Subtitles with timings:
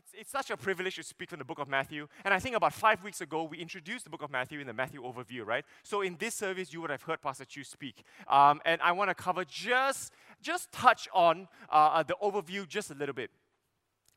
[0.00, 2.08] it's, it's such a privilege to speak from the book of Matthew.
[2.24, 4.72] And I think about five weeks ago, we introduced the book of Matthew in the
[4.72, 5.64] Matthew overview, right?
[5.82, 8.02] So in this service, you would have heard Pastor Chew speak.
[8.26, 12.90] Um, and I want to cover just, just touch on uh, uh, the overview just
[12.90, 13.30] a little bit.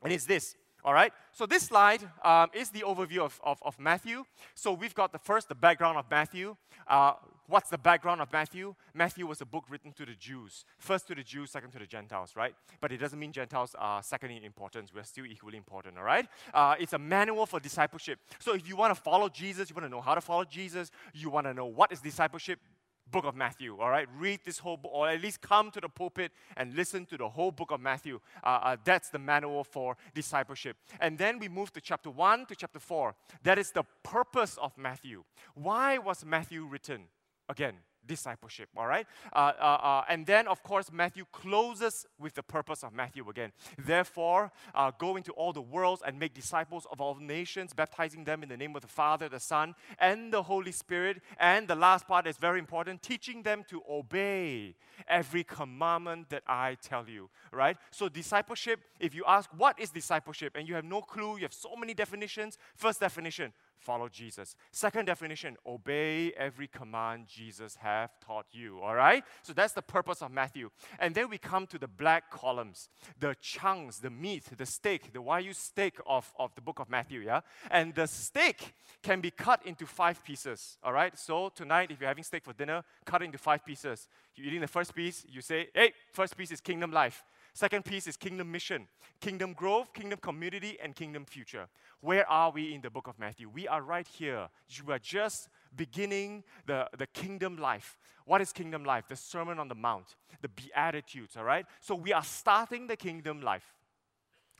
[0.02, 0.56] And it's this.
[0.84, 4.24] All right, so this slide um, is the overview of, of, of, Matthew.
[4.54, 6.56] So we've got the first, the background of Matthew.
[6.86, 7.14] Uh,
[7.46, 8.74] what's the background of Matthew?
[8.92, 10.64] Matthew was a book written to the Jews.
[10.78, 12.54] First to the Jews, second to the Gentiles, right?
[12.80, 14.92] But it doesn't mean Gentiles are second in importance.
[14.94, 16.26] We're still equally important, all right?
[16.52, 18.18] Uh, it's a manual for discipleship.
[18.38, 20.90] So if you want to follow Jesus, you want to know how to follow Jesus,
[21.12, 22.58] you want to know what is discipleship,
[23.10, 24.08] book of Matthew, all right?
[24.18, 27.28] Read this whole book, or at least come to the pulpit and listen to the
[27.28, 28.20] whole book of Matthew.
[28.42, 30.76] Uh, uh, that's the manual for discipleship.
[31.00, 33.14] And then we move to chapter 1 to chapter 4.
[33.42, 35.24] That is the purpose of Matthew.
[35.54, 37.04] Why was Matthew written?
[37.48, 37.74] Again,
[38.06, 39.06] discipleship, all right?
[39.32, 43.52] Uh, uh, uh, and then, of course, Matthew closes with the purpose of Matthew again.
[43.78, 48.42] Therefore, uh, go into all the worlds and make disciples of all nations, baptizing them
[48.42, 51.22] in the name of the Father, the Son, and the Holy Spirit.
[51.38, 54.76] And the last part is very important teaching them to obey
[55.08, 57.76] every commandment that I tell you, right?
[57.90, 60.56] So, discipleship, if you ask, what is discipleship?
[60.56, 62.58] And you have no clue, you have so many definitions.
[62.76, 63.52] First definition,
[63.84, 64.56] follow Jesus.
[64.72, 68.80] Second definition, obey every command Jesus have taught you.
[68.80, 69.22] All right?
[69.42, 70.70] So that's the purpose of Matthew.
[70.98, 72.88] And then we come to the black columns,
[73.20, 77.20] the chunks, the meat, the steak, the Wagyu steak of, of the book of Matthew,
[77.20, 77.40] yeah?
[77.70, 80.78] And the steak can be cut into five pieces.
[80.82, 81.16] All right?
[81.18, 84.08] So tonight, if you're having steak for dinner, cut it into five pieces.
[84.34, 87.22] You're eating the first piece, you say, hey, first piece is kingdom life.
[87.56, 88.88] Second piece is kingdom mission,
[89.20, 91.68] kingdom growth, kingdom community, and kingdom future.
[92.00, 93.48] Where are we in the book of Matthew?
[93.48, 94.48] We are right here.
[94.70, 97.96] You are just beginning the, the kingdom life.
[98.26, 99.04] What is kingdom life?
[99.08, 101.64] The Sermon on the Mount, the Beatitudes, all right?
[101.80, 103.72] So we are starting the kingdom life.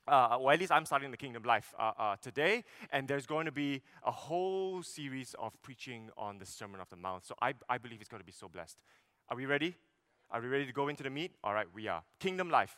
[0.06, 3.46] Uh, or at least I'm starting the kingdom life uh, uh, today, and there's going
[3.46, 7.24] to be a whole series of preaching on the Sermon of the Mount.
[7.24, 8.78] So I, I believe it's going to be so blessed.
[9.30, 9.74] Are we ready?
[10.30, 11.32] Are we ready to go into the meat?
[11.42, 12.02] All right, we are.
[12.20, 12.76] Kingdom life.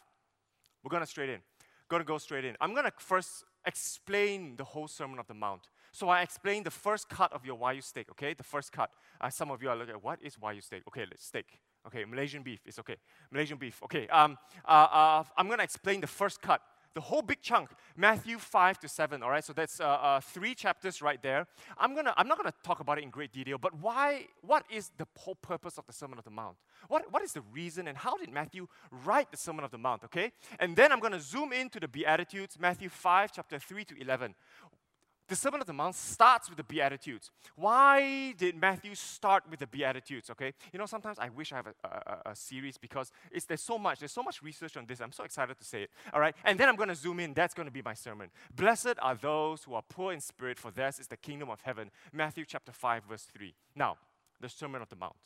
[0.86, 1.40] We're going to straight in.
[1.88, 2.54] Going to go straight in.
[2.60, 5.62] I'm going to first explain the whole Sermon of the Mount.
[5.90, 8.34] So I explain the first cut of your Wagyu steak, okay?
[8.34, 8.90] The first cut.
[9.20, 10.84] Uh, some of you are looking at, what is Wagyu steak?
[10.86, 11.46] Okay, steak.
[11.88, 12.94] Okay, Malaysian beef is okay.
[13.32, 13.82] Malaysian beef.
[13.82, 16.60] Okay, um, uh, uh, I'm going to explain the first cut
[16.96, 19.44] the whole big chunk, Matthew 5 to 7, all right?
[19.44, 21.46] So that's uh, uh, three chapters right there.
[21.76, 24.64] I'm, gonna, I'm not going to talk about it in great detail, but why, what
[24.70, 26.56] is the whole purpose of the Sermon of the Mount?
[26.88, 28.66] What, what is the reason and how did Matthew
[29.04, 30.32] write the Sermon of the Mount, okay?
[30.58, 34.34] And then I'm going to zoom into the Beatitudes, Matthew 5, chapter 3 to 11
[35.28, 37.30] the Sermon of the Mount starts with the Beatitudes.
[37.56, 40.30] Why did Matthew start with the Beatitudes?
[40.30, 43.10] Okay, you know, sometimes I wish I have a, a, a, series because
[43.48, 45.00] there's so much, there's so much research on this.
[45.00, 45.90] I'm so excited to say it.
[46.12, 47.34] All right, and then I'm going to zoom in.
[47.34, 48.30] That's going to be my sermon.
[48.54, 51.90] Blessed are those who are poor in spirit, for theirs is the kingdom of heaven.
[52.12, 53.54] Matthew chapter 5, verse 3.
[53.74, 53.96] Now,
[54.40, 55.16] the Sermon of the Mount.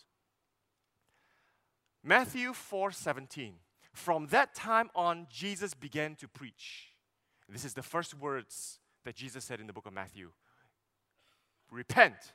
[2.03, 3.55] Matthew 4 17.
[3.93, 6.95] From that time on, Jesus began to preach.
[7.49, 10.31] This is the first words that Jesus said in the book of Matthew
[11.71, 12.33] Repent,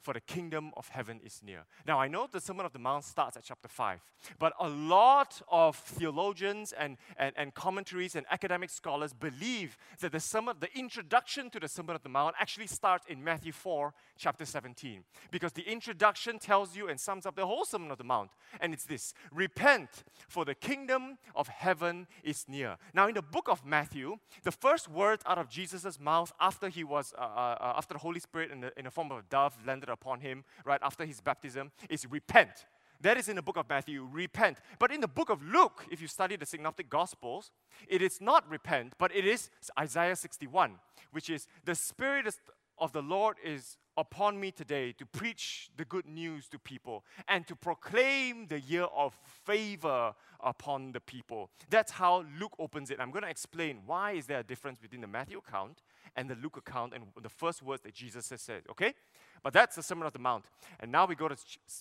[0.00, 1.64] for the kingdom of heaven is near.
[1.86, 4.00] Now, I know the Sermon of the Mount starts at chapter 5,
[4.38, 10.20] but a lot of theologians and, and, and commentaries and academic scholars believe that the,
[10.20, 14.44] sermon, the introduction to the Sermon of the Mount actually starts in Matthew 4, chapter
[14.44, 18.30] 17, because the introduction tells you and sums up the whole Sermon of the Mount,
[18.60, 22.76] and it's this Repent, for the kingdom of heaven is near.
[22.94, 26.84] Now, in the book of Matthew, the first word out of Jesus' mouth after he
[26.84, 29.56] was, uh, uh, after the Holy Spirit in the, in the form of a dove
[29.66, 32.66] landed upon him right after his baptism is repent.
[33.00, 34.58] That is in the book of Matthew, repent.
[34.78, 37.52] But in the book of Luke, if you study the Synoptic Gospels,
[37.86, 40.74] it is not repent, but it is Isaiah 61,
[41.12, 42.34] which is the Spirit
[42.78, 47.46] of the Lord is upon me today to preach the good news to people and
[47.48, 49.12] to proclaim the year of
[49.44, 51.50] favor upon the people.
[51.68, 52.98] That's how Luke opens it.
[53.00, 55.82] I'm going to explain why is there a difference between the Matthew account
[56.14, 58.94] and the Luke account and the first words that Jesus has said, okay?
[59.42, 60.46] But that's the Sermon on the Mount.
[60.80, 61.36] And now we go to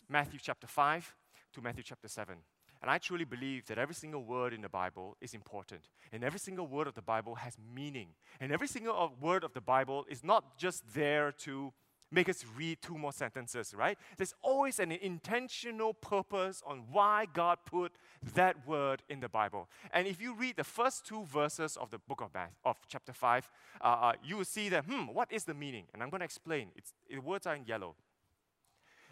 [0.10, 1.16] Matthew chapter 5
[1.54, 2.36] to Matthew chapter 7.
[2.82, 5.90] And I truly believe that every single word in the Bible is important.
[6.12, 8.10] And every single word of the Bible has meaning.
[8.40, 11.74] And every single uh, word of the Bible is not just there to
[12.12, 13.98] make us read two more sentences, right?
[14.18, 17.92] There's always an intentional purpose on why God put
[18.34, 19.70] that word in the Bible.
[19.92, 23.14] And if you read the first two verses of the book of Matthew, of chapter
[23.14, 23.50] 5,
[23.82, 25.86] uh, uh, you will see that, hmm, what is the meaning?
[25.94, 26.70] And I'm going to explain.
[26.76, 27.96] It's, the words are in yellow.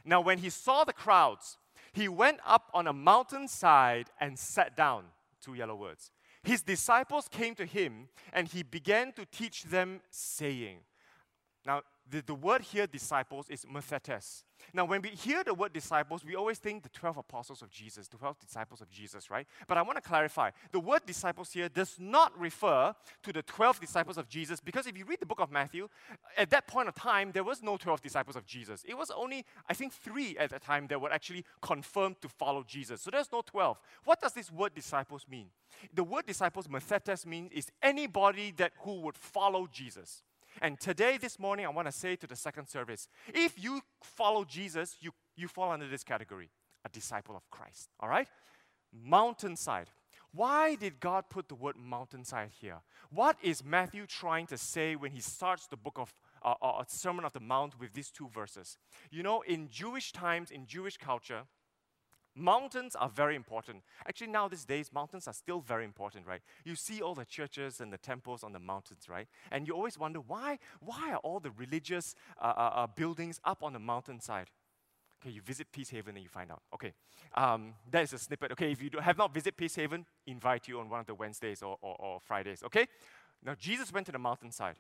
[0.06, 1.58] Now, when he saw the crowds,
[1.92, 5.06] he went up on a mountainside and sat down.
[5.42, 6.12] Two yellow words.
[6.44, 10.78] his disciples came to him and he began to teach them, saying,
[11.66, 14.44] Now, the, the word here, disciples, is mathetes.
[14.74, 18.08] Now, when we hear the word disciples, we always think the 12 apostles of Jesus,
[18.08, 19.48] the 12 disciples of Jesus, right?
[19.68, 22.94] But I want to clarify the word disciples here does not refer
[23.24, 25.88] to the 12 disciples of Jesus because if you read the book of Matthew,
[26.38, 28.84] at that point of time, there was no 12 disciples of Jesus.
[28.88, 32.64] It was only, I think, three at the time that were actually confirmed to follow
[32.64, 33.02] Jesus.
[33.02, 33.80] So there's no 12.
[34.04, 35.48] What does this word disciples mean?
[35.94, 40.24] The word disciples, mathetes, means is anybody that who would follow Jesus.
[40.62, 44.46] And today, this morning, I want to say to the second service if you follow
[44.46, 46.50] Jesus, you, you fall under this category
[46.86, 47.90] a disciple of Christ.
[48.00, 48.28] All right?
[48.94, 49.90] Mountainside.
[50.32, 52.82] Why did God put the word mountainside here?
[53.10, 56.14] What is Matthew trying to say when he starts the book of
[56.44, 58.78] uh, uh, Sermon of the Mount with these two verses?
[59.12, 61.44] You know, in Jewish times, in Jewish culture,
[62.36, 63.84] Mountains are very important.
[64.08, 66.42] Actually, now these days, mountains are still very important, right?
[66.66, 69.28] You see all the churches and the temples on the mountains, right?
[69.52, 73.64] And you always wonder why, why are all the religious uh, uh, uh buildings up
[73.64, 74.48] on the mountainside?
[75.22, 76.62] Okay, you visit Peace Haven and you find out.
[76.74, 76.94] Okay,
[77.36, 78.52] um, that is a snippet.
[78.52, 81.16] Okay, if you do, have not visited Peace Haven, invite you on one of the
[81.16, 82.64] Wednesdays or, or, or Fridays.
[82.64, 82.86] Okay,
[83.44, 84.76] now Jesus went to the mountainside.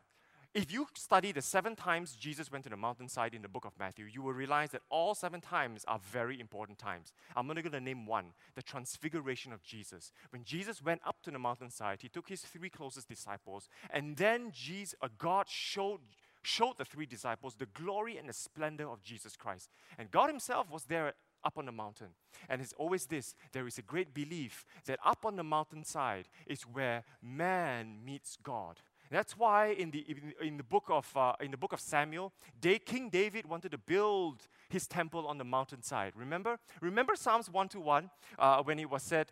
[0.55, 3.73] If you study the seven times Jesus went to the mountainside in the book of
[3.77, 7.11] Matthew, you will realize that all seven times are very important times.
[7.35, 10.13] I'm only going to name one the transfiguration of Jesus.
[10.29, 14.49] When Jesus went up to the mountainside, he took his three closest disciples, and then
[14.53, 15.99] Jesus, uh, God showed
[16.41, 19.71] showed the three disciples the glory and the splendor of Jesus Christ.
[19.97, 22.11] And God Himself was there up on the mountain.
[22.47, 26.61] And it's always this there is a great belief that up on the mountainside is
[26.61, 28.79] where man meets God.
[29.11, 30.05] That's why in the,
[30.41, 33.77] in the, book, of, uh, in the book of Samuel, they, King David wanted to
[33.77, 36.13] build his temple on the mountainside.
[36.15, 36.57] Remember?
[36.81, 38.09] Remember Psalms 121
[38.39, 39.31] uh, when it was said,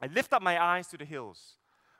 [0.00, 1.54] I lift up my eyes to the hills.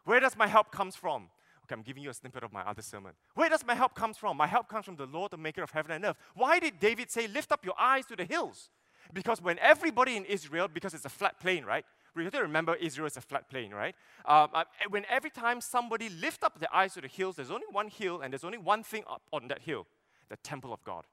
[0.05, 1.29] Where does my help comes from?
[1.65, 3.13] Okay, I'm giving you a snippet of my other sermon.
[3.35, 4.37] Where does my help comes from?
[4.37, 6.17] My help comes from the Lord, the maker of heaven and earth.
[6.35, 8.69] Why did David say, lift up your eyes to the hills?
[9.13, 11.85] Because when everybody in Israel, because it's a flat plain, right?
[12.15, 13.95] We have to remember Israel is a flat plain, right?
[14.25, 17.67] Um, uh, when every time somebody lift up their eyes to the hills, there's only
[17.71, 19.87] one hill and there's only one thing up on that hill
[20.31, 21.05] the temple of God.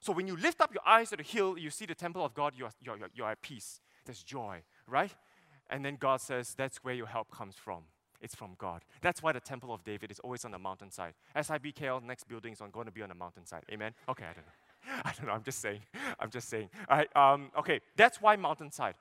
[0.00, 2.34] So when you lift up your eyes to the hill, you see the temple of
[2.34, 3.80] God, you're, you're, you're, you're at peace.
[4.04, 5.12] There's joy, right?
[5.70, 7.84] And then God says, that's where your help comes from.
[8.20, 8.82] It's from God.
[9.00, 11.14] That's why the temple of David is always on the mountainside.
[11.36, 13.62] SIBKL, next building is going to be on the mountainside.
[13.70, 13.92] Amen?
[14.08, 15.02] Okay, I don't know.
[15.04, 15.32] I don't know.
[15.32, 15.80] I'm just saying.
[16.20, 16.68] I'm just saying.
[16.88, 17.16] All right.
[17.16, 17.80] Um, okay.
[17.96, 18.94] That's why mountainside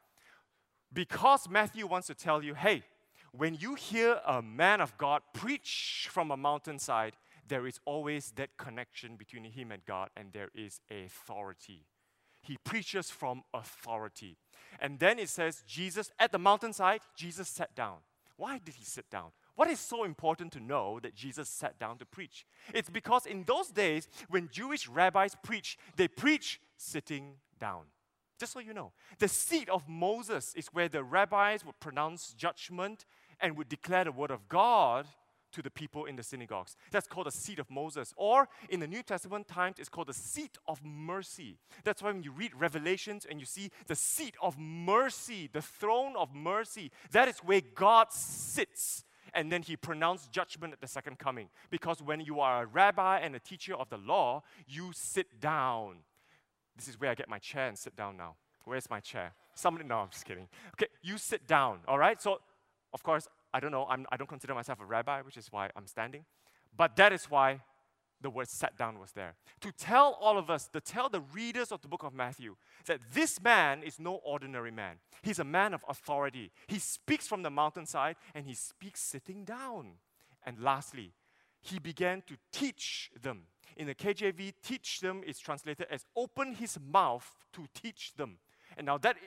[0.93, 2.83] because Matthew wants to tell you hey,
[3.31, 7.13] when you hear a man of God preach from a mountainside,
[7.47, 11.85] there is always that connection between him and God, and there is authority.
[12.41, 14.37] He preaches from authority.
[14.79, 17.97] And then it says, Jesus, at the mountainside, Jesus sat down.
[18.35, 19.31] Why did he sit down?
[19.55, 22.45] What is so important to know that Jesus sat down to preach?
[22.73, 27.83] It's because in those days, when Jewish rabbis preach, they preach sitting down.
[28.41, 33.05] Just so you know, the seat of Moses is where the rabbis would pronounce judgment
[33.39, 35.05] and would declare the word of God
[35.51, 36.75] to the people in the synagogues.
[36.89, 38.15] That's called the seat of Moses.
[38.17, 41.59] Or in the New Testament times, it's called the seat of mercy.
[41.83, 46.15] That's why when you read Revelations and you see the seat of mercy, the throne
[46.17, 49.03] of mercy, that is where God sits.
[49.35, 51.49] And then he pronounced judgment at the second coming.
[51.69, 55.97] Because when you are a rabbi and a teacher of the law, you sit down
[56.81, 58.35] this is where I get my chair and sit down now.
[58.65, 59.33] Where's my chair?
[59.53, 60.47] Somebody, no, I'm just kidding.
[60.73, 62.19] Okay, you sit down, all right?
[62.19, 62.39] So,
[62.91, 65.69] of course, I don't know, I'm, I don't consider myself a rabbi, which is why
[65.75, 66.25] I'm standing.
[66.75, 67.61] But that is why
[68.19, 69.35] the word sat down was there.
[69.61, 72.99] To tell all of us, to tell the readers of the book of Matthew, that
[73.13, 74.95] this man is no ordinary man.
[75.21, 76.51] He's a man of authority.
[76.67, 79.93] He speaks from the mountainside and he speaks sitting down.
[80.43, 81.13] And lastly,
[81.61, 83.43] he began to teach them
[83.77, 88.37] in the KJV, teach them is translated as open his mouth to teach them.
[88.77, 89.17] And now that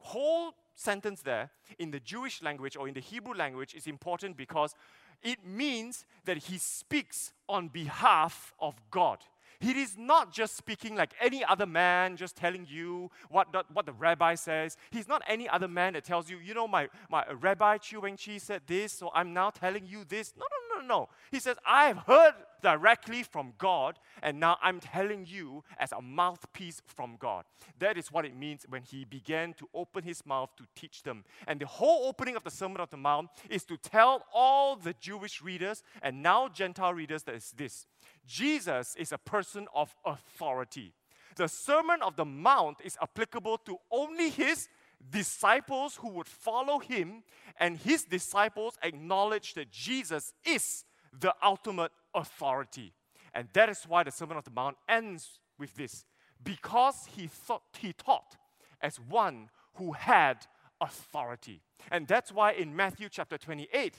[0.00, 4.74] whole sentence there in the Jewish language or in the Hebrew language is important because
[5.22, 9.18] it means that he speaks on behalf of God.
[9.60, 13.86] He is not just speaking like any other man, just telling you what the, what
[13.86, 14.76] the rabbi says.
[14.90, 18.16] He's not any other man that tells you, you know, my, my Rabbi Chew Weng
[18.16, 20.32] Chee said this, so I'm now telling you this.
[20.36, 21.08] No, no, no, no.
[21.30, 26.82] He says, I've heard directly from God, and now I'm telling you as a mouthpiece
[26.86, 27.44] from God.
[27.78, 31.24] That is what it means when he began to open his mouth to teach them.
[31.46, 34.94] And the whole opening of the Sermon of the Mount is to tell all the
[35.00, 37.86] Jewish readers and now Gentile readers that is this
[38.26, 40.92] Jesus is a person of authority.
[41.36, 44.68] The Sermon of the Mount is applicable to only his
[45.10, 47.22] disciples who would follow him,
[47.58, 50.84] and his disciples acknowledge that Jesus is
[51.18, 52.92] the ultimate authority.
[53.34, 56.04] And that is why the Sermon on the Mount ends with this
[56.42, 58.36] because he, thought, he taught
[58.80, 60.46] as one who had
[60.80, 61.62] authority.
[61.90, 63.94] And that's why in Matthew chapter 28,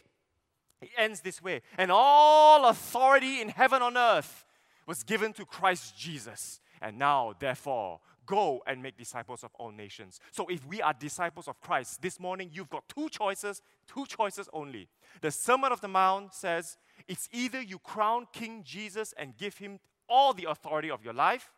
[0.81, 4.45] it ends this way And all authority in heaven on earth
[4.85, 6.59] was given to Christ Jesus.
[6.81, 7.99] And now, therefore,
[8.29, 10.19] go and make disciples of all nations.
[10.31, 14.47] So, if we are disciples of Christ, this morning you've got two choices, two choices
[14.53, 14.87] only.
[15.21, 19.79] The Sermon of the Mount says it's either you crown King Jesus and give him
[20.07, 21.49] all the authority of your life,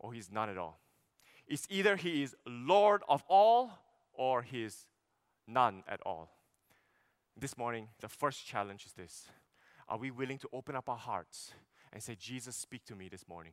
[0.00, 0.80] or he's none at all.
[1.46, 3.70] It's either he is Lord of all,
[4.12, 4.86] or he is
[5.46, 6.30] none at all.
[7.38, 9.28] This morning, the first challenge is this
[9.88, 11.52] Are we willing to open up our hearts
[11.92, 13.52] and say, Jesus, speak to me this morning?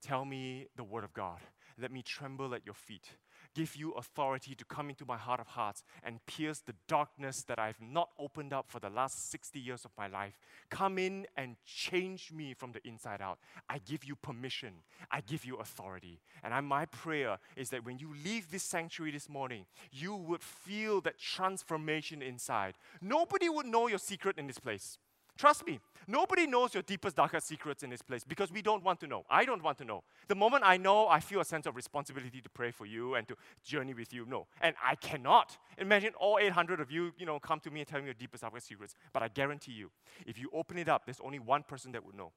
[0.00, 1.40] Tell me the word of God.
[1.80, 3.10] Let me tremble at your feet.
[3.54, 7.58] Give you authority to come into my heart of hearts and pierce the darkness that
[7.58, 10.38] I've not opened up for the last 60 years of my life.
[10.70, 13.38] Come in and change me from the inside out.
[13.68, 14.74] I give you permission.
[15.10, 16.20] I give you authority.
[16.42, 20.42] And I, my prayer is that when you leave this sanctuary this morning, you would
[20.42, 22.74] feel that transformation inside.
[23.00, 24.98] Nobody would know your secret in this place.
[25.38, 25.78] Trust me,
[26.08, 29.24] nobody knows your deepest, darkest secrets in this place because we don't want to know.
[29.30, 30.02] I don't want to know.
[30.26, 33.26] The moment I know, I feel a sense of responsibility to pray for you and
[33.28, 34.26] to journey with you.
[34.26, 34.48] No.
[34.60, 35.56] And I cannot.
[35.78, 38.42] Imagine all 800 of you, you know, come to me and tell me your deepest,
[38.42, 38.96] darkest secrets.
[39.12, 39.92] But I guarantee you,
[40.26, 42.32] if you open it up, there's only one person that would know.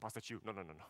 [0.00, 0.84] Pastor Chew, no, no, no, no.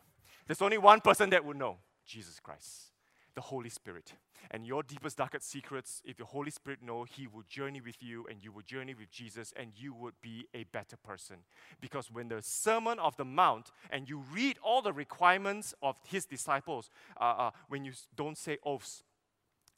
[0.45, 2.91] There's only one person that would know Jesus Christ
[3.35, 4.13] the Holy Spirit.
[4.49, 8.25] And your deepest, darkest secrets, if the Holy Spirit know, He will journey with you
[8.29, 11.37] and you will journey with Jesus and you would be a better person.
[11.79, 16.25] Because when the Sermon of the Mount and you read all the requirements of His
[16.25, 19.03] disciples, uh, uh, when you don't say oaths,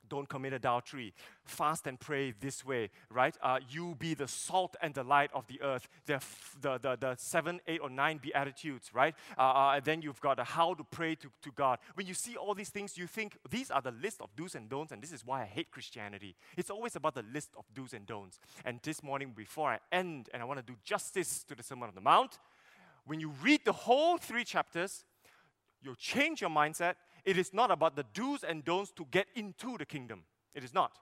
[0.09, 1.13] don't commit adultery,
[1.45, 3.35] fast and pray this way, right?
[3.41, 5.87] Uh, you be the salt and the light of the earth.
[6.05, 6.21] The,
[6.61, 9.15] the, the, the seven, eight, or nine beatitudes, right?
[9.37, 11.79] Uh, uh, and then you've got how to pray to, to God.
[11.95, 14.69] When you see all these things, you think these are the list of do's and
[14.69, 16.35] don'ts, and this is why I hate Christianity.
[16.57, 18.39] It's always about the list of do's and don'ts.
[18.65, 21.89] And this morning, before I end, and I want to do justice to the Sermon
[21.89, 22.39] on the Mount,
[23.05, 25.03] when you read the whole three chapters,
[25.81, 29.77] you'll change your mindset it is not about the do's and don'ts to get into
[29.77, 30.23] the kingdom.
[30.53, 30.99] It is not.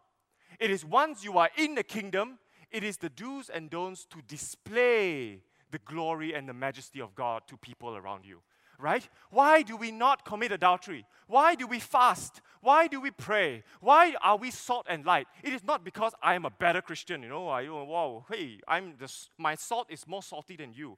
[0.59, 2.39] It is once you are in the kingdom,
[2.71, 7.43] it is the do's and don'ts to display the glory and the majesty of God
[7.47, 8.41] to people around you.
[8.77, 9.07] Right?
[9.29, 11.05] Why do we not commit adultery?
[11.27, 12.41] Why do we fast?
[12.61, 13.63] Why do we pray?
[13.79, 15.27] Why are we salt and light?
[15.43, 17.47] It is not because I am a better Christian, you know.
[17.47, 20.97] I oh, wow, hey, I'm the, my salt is more salty than you.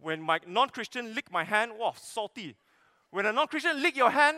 [0.00, 2.54] When my non-Christian lick my hand, wow, salty.
[3.10, 4.36] When a non-Christian lick your hand,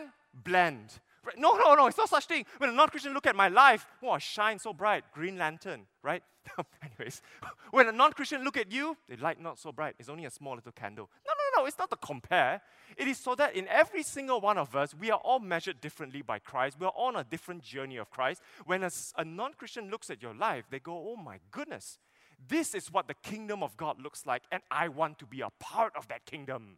[1.25, 1.37] Right?
[1.37, 2.45] No, no, no, it's not such thing.
[2.57, 6.23] When a non-Christian look at my life, oh, wow, shine so bright, green lantern, right?
[6.81, 7.21] Anyways,
[7.71, 9.95] when a non-Christian look at you, the light not so bright.
[9.99, 11.09] It's only a small little candle.
[11.27, 12.61] No, no, no, it's not to compare.
[12.97, 16.21] It is so that in every single one of us, we are all measured differently
[16.21, 16.77] by Christ.
[16.79, 18.41] We are on a different journey of Christ.
[18.65, 21.99] When a, a non-Christian looks at your life, they go, oh my goodness,
[22.47, 25.49] this is what the kingdom of God looks like, and I want to be a
[25.59, 26.77] part of that kingdom.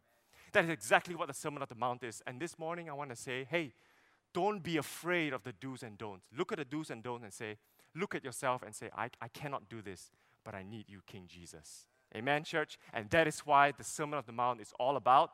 [0.52, 2.22] That is exactly what the Sermon on the Mount is.
[2.26, 3.72] And this morning, I want to say, hey,
[4.34, 6.26] don't be afraid of the do's and don'ts.
[6.36, 7.56] Look at the do's and don'ts and say,
[7.94, 10.10] look at yourself and say, I, I cannot do this,
[10.44, 11.86] but I need you, King Jesus.
[12.14, 12.78] Amen, church?
[12.92, 15.30] And that is why the Sermon of the Mount is all about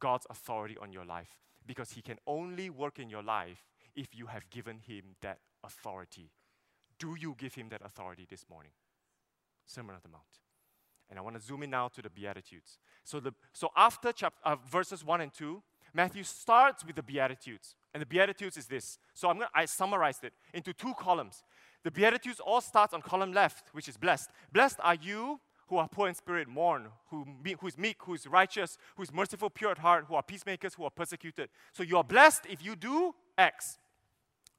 [0.00, 1.38] God's authority on your life.
[1.66, 6.30] Because He can only work in your life if you have given Him that authority.
[6.98, 8.72] Do you give Him that authority this morning?
[9.64, 10.24] Sermon of the Mount.
[11.10, 12.78] And I want to zoom in now to the Beatitudes.
[13.04, 15.62] So, the, so after chapter, uh, verses 1 and 2,
[15.94, 17.74] Matthew starts with the Beatitudes.
[17.94, 18.98] And the Beatitudes is this.
[19.14, 21.42] So I'm gonna, I summarized it into two columns.
[21.84, 24.30] The Beatitudes all starts on column left, which is blessed.
[24.52, 27.26] Blessed are you who are poor in spirit, mourn, who,
[27.58, 30.74] who is meek, who is righteous, who is merciful, pure at heart, who are peacemakers,
[30.74, 31.48] who are persecuted.
[31.72, 33.78] So you are blessed if you do X.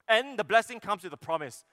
[0.07, 1.65] And the blessing comes with a promise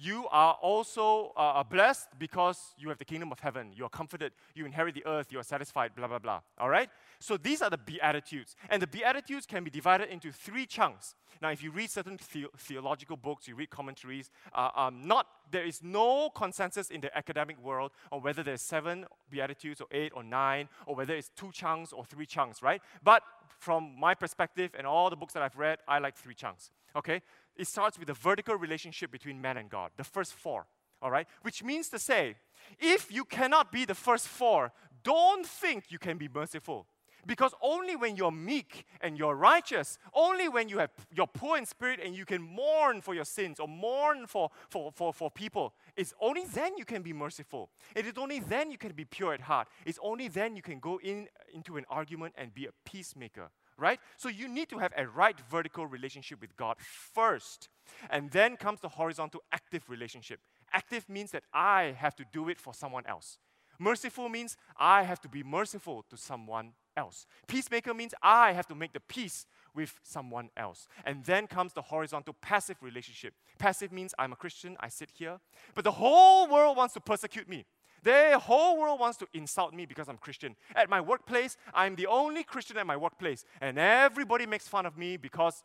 [0.00, 3.70] you are also uh, blessed because you have the kingdom of heaven.
[3.76, 4.32] You are comforted.
[4.54, 5.26] You inherit the earth.
[5.30, 6.40] You are satisfied, blah, blah, blah.
[6.58, 6.88] All right?
[7.18, 8.56] So these are the Beatitudes.
[8.70, 11.14] And the Beatitudes can be divided into three chunks.
[11.42, 15.64] Now, if you read certain the- theological books, you read commentaries, uh, um, not, there
[15.64, 20.22] is no consensus in the academic world on whether there's seven Beatitudes or eight or
[20.22, 22.80] nine, or whether it's two chunks or three chunks, right?
[23.04, 23.22] But
[23.58, 26.70] from my perspective and all the books that I've read, I like three chunks.
[26.96, 27.22] Okay?
[27.60, 30.66] It starts with a vertical relationship between man and God, the first four,
[31.02, 31.26] all right?
[31.42, 32.36] Which means to say,
[32.78, 34.72] if you cannot be the first four,
[35.04, 36.86] don't think you can be merciful.
[37.26, 41.66] Because only when you're meek and you're righteous, only when you have, you're poor in
[41.66, 45.74] spirit and you can mourn for your sins or mourn for, for, for, for people,
[45.98, 47.68] it's only then you can be merciful.
[47.94, 49.68] It is only then you can be pure at heart.
[49.84, 53.98] It's only then you can go in into an argument and be a peacemaker, right?
[54.16, 57.68] So you need to have a right vertical relationship with God first.
[58.10, 60.40] And then comes the horizontal active relationship.
[60.72, 63.38] Active means that I have to do it for someone else.
[63.78, 67.26] Merciful means I have to be merciful to someone else.
[67.46, 70.86] Peacemaker means I have to make the peace with someone else.
[71.06, 73.32] And then comes the horizontal passive relationship.
[73.58, 75.38] Passive means I'm a Christian, I sit here,
[75.74, 77.64] but the whole world wants to persecute me.
[78.02, 80.56] The whole world wants to insult me because I'm Christian.
[80.74, 84.96] At my workplace, I'm the only Christian at my workplace, and everybody makes fun of
[84.96, 85.62] me because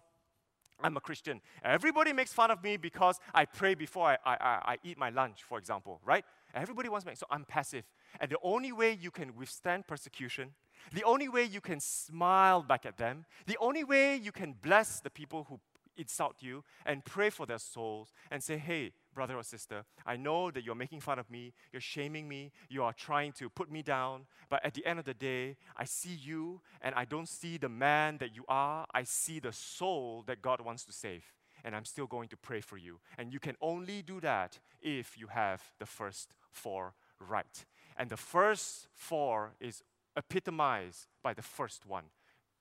[0.82, 1.42] I'm a Christian.
[1.64, 5.44] Everybody makes fun of me because I pray before I, I, I, eat my lunch,
[5.44, 6.26] for example, right?
[6.54, 7.14] Everybody wants me.
[7.16, 7.86] So I'm passive.
[8.20, 10.54] And the only way you can withstand persecution,
[10.94, 15.00] the only way you can smile back at them, the only way you can bless
[15.00, 15.60] the people who
[15.98, 20.52] insult you and pray for their souls and say, hey, brother or sister, I know
[20.52, 23.82] that you're making fun of me, you're shaming me, you are trying to put me
[23.82, 27.58] down, but at the end of the day, I see you and I don't see
[27.58, 31.24] the man that you are, I see the soul that God wants to save.
[31.64, 33.00] And I'm still going to pray for you.
[33.18, 37.66] And you can only do that if you have the first four right.
[37.98, 39.82] And the first four is
[40.16, 42.06] epitomized by the first one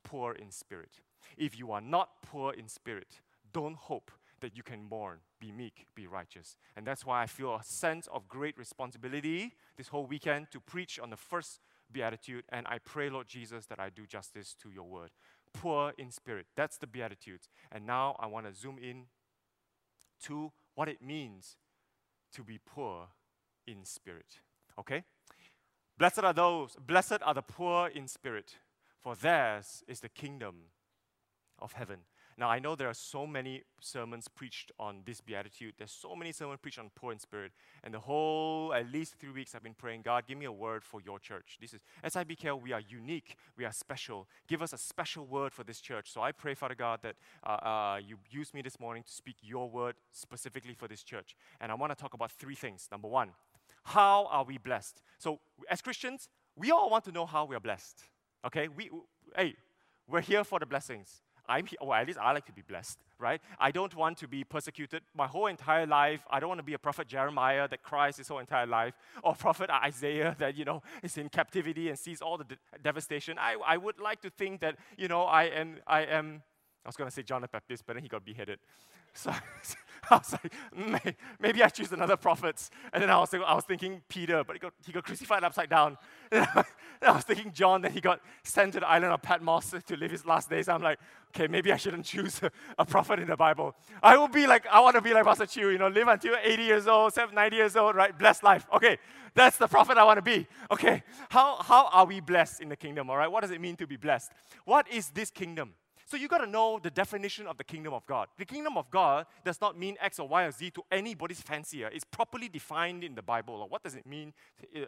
[0.04, 1.00] poor in spirit.
[1.36, 3.20] If you are not poor in spirit,
[3.52, 6.56] don't hope that you can mourn, be meek, be righteous.
[6.76, 10.98] And that's why I feel a sense of great responsibility this whole weekend to preach
[10.98, 12.44] on the first beatitude.
[12.50, 15.10] And I pray, Lord Jesus, that I do justice to your word.
[15.52, 16.46] Poor in spirit.
[16.56, 17.48] That's the beatitudes.
[17.72, 19.04] And now I want to zoom in
[20.24, 21.56] to what it means
[22.34, 23.08] to be poor
[23.66, 24.40] in spirit.
[24.78, 25.04] Okay?
[25.96, 28.56] Blessed are those, blessed are the poor in spirit,
[29.00, 30.54] for theirs is the kingdom
[31.58, 31.98] of heaven.
[32.36, 35.74] Now, I know there are so many sermons preached on this beatitude.
[35.78, 37.52] There's so many sermons preached on poor in spirit.
[37.84, 40.84] And the whole, at least three weeks, I've been praying, God, give me a word
[40.84, 41.58] for your church.
[41.60, 43.36] This is, SIBKL, we are unique.
[43.56, 44.26] We are special.
[44.48, 46.10] Give us a special word for this church.
[46.10, 47.14] So I pray, Father God, that
[47.46, 51.36] uh, uh, you use me this morning to speak your word specifically for this church.
[51.60, 52.88] And I want to talk about three things.
[52.90, 53.30] Number one,
[53.84, 55.02] how are we blessed?
[55.18, 55.38] So,
[55.70, 58.02] as Christians, we all want to know how we are blessed.
[58.44, 58.66] Okay?
[58.66, 58.90] We,
[59.36, 59.54] hey,
[60.08, 61.22] we're here for the blessings.
[61.48, 63.40] I'm here, well, oh, at least I like to be blessed, right?
[63.58, 66.24] I don't want to be persecuted my whole entire life.
[66.30, 69.34] I don't want to be a prophet Jeremiah that cries his whole entire life, or
[69.38, 73.38] prophet Isaiah that, you know, is in captivity and sees all the de- devastation.
[73.38, 76.42] I, I would like to think that, you know, I am, I am,
[76.84, 78.58] I was going to say John the Baptist, but then he got beheaded.
[79.16, 79.30] So
[80.10, 82.68] I was like, maybe I choose another prophet.
[82.92, 85.70] And then I was, I was thinking Peter, but he got, he got crucified upside
[85.70, 85.96] down.
[87.00, 89.96] And I was thinking John, that he got sent to the island of Patmos to
[89.96, 90.68] live his last days.
[90.68, 90.98] I'm like,
[91.34, 92.40] okay, maybe I shouldn't choose
[92.78, 93.74] a, prophet in the Bible.
[94.02, 96.36] I will be like, I want to be like Pastor Chew, you know, live until
[96.42, 98.16] 80 years old, 90 years old, right?
[98.16, 98.66] Blessed life.
[98.72, 98.98] Okay,
[99.34, 100.46] that's the prophet I want to be.
[100.70, 103.30] Okay, how, how are we blessed in the kingdom, all right?
[103.30, 104.32] What does it mean to be blessed?
[104.64, 105.74] What is this kingdom?
[106.06, 108.28] So you got to know the definition of the kingdom of God.
[108.38, 111.88] The kingdom of God does not mean X or Y or Z to anybody's fancier.
[111.92, 113.54] It's properly defined in the Bible.
[113.54, 114.34] Or what does it mean,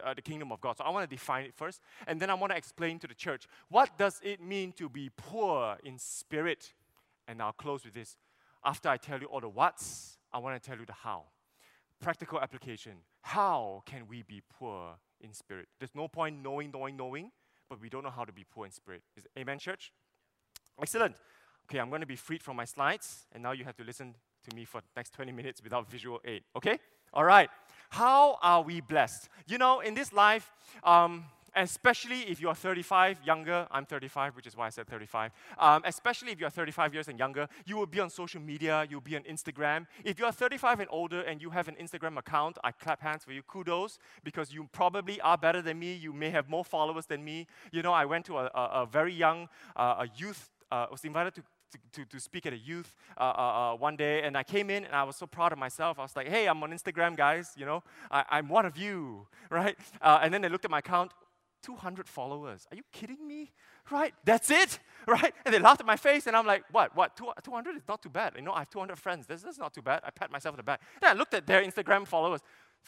[0.03, 0.77] uh, the kingdom of God?
[0.77, 3.15] So I want to define it first, and then I want to explain to the
[3.15, 6.73] church what does it mean to be poor in spirit.
[7.27, 8.15] And I'll close with this.
[8.63, 11.23] After I tell you all the what's, I want to tell you the how.
[11.99, 12.93] Practical application.
[13.21, 15.67] How can we be poor in spirit?
[15.79, 17.31] There's no point knowing, knowing, knowing,
[17.69, 19.01] but we don't know how to be poor in spirit.
[19.15, 19.31] Is, it?
[19.39, 19.91] amen, church?
[20.81, 21.15] Excellent.
[21.69, 24.15] Okay, I'm going to be freed from my slides, and now you have to listen
[24.47, 26.43] to me for the next 20 minutes without visual aid.
[26.55, 26.79] Okay?
[27.13, 27.49] All right.
[27.89, 29.29] How are we blessed?
[29.47, 30.51] You know, in this life,
[30.83, 35.31] um, especially if you are 35, younger, I'm 35, which is why I said 35.
[35.57, 39.01] Um, especially if you're 35 years and younger, you will be on social media, you'll
[39.01, 39.87] be on Instagram.
[40.03, 43.31] If you're 35 and older and you have an Instagram account, I clap hands for
[43.31, 43.41] you.
[43.41, 45.93] Kudos, because you probably are better than me.
[45.93, 47.47] You may have more followers than me.
[47.71, 51.03] You know, I went to a, a, a very young uh, a youth uh, was
[51.03, 51.43] invited to,
[51.93, 54.85] to, to, speak at a youth uh, uh, uh, one day, and I came in
[54.85, 55.99] and I was so proud of myself.
[55.99, 59.27] I was like, hey, I'm on Instagram, guys, you know, I, am one of you,
[59.49, 59.77] right?
[60.01, 61.11] Uh, and then they looked at my account,
[61.63, 62.67] 200 followers.
[62.71, 63.51] Are you kidding me?
[63.91, 64.13] Right?
[64.25, 65.33] That's it, right?
[65.45, 66.95] And they laughed at my face, and I'm like, what?
[66.95, 67.17] What?
[67.17, 68.33] 200 is not too bad.
[68.35, 69.25] You know, I have 200 friends.
[69.27, 70.01] This, this is not too bad.
[70.03, 70.81] I pat myself on the back.
[71.01, 72.41] Then I looked at their Instagram followers.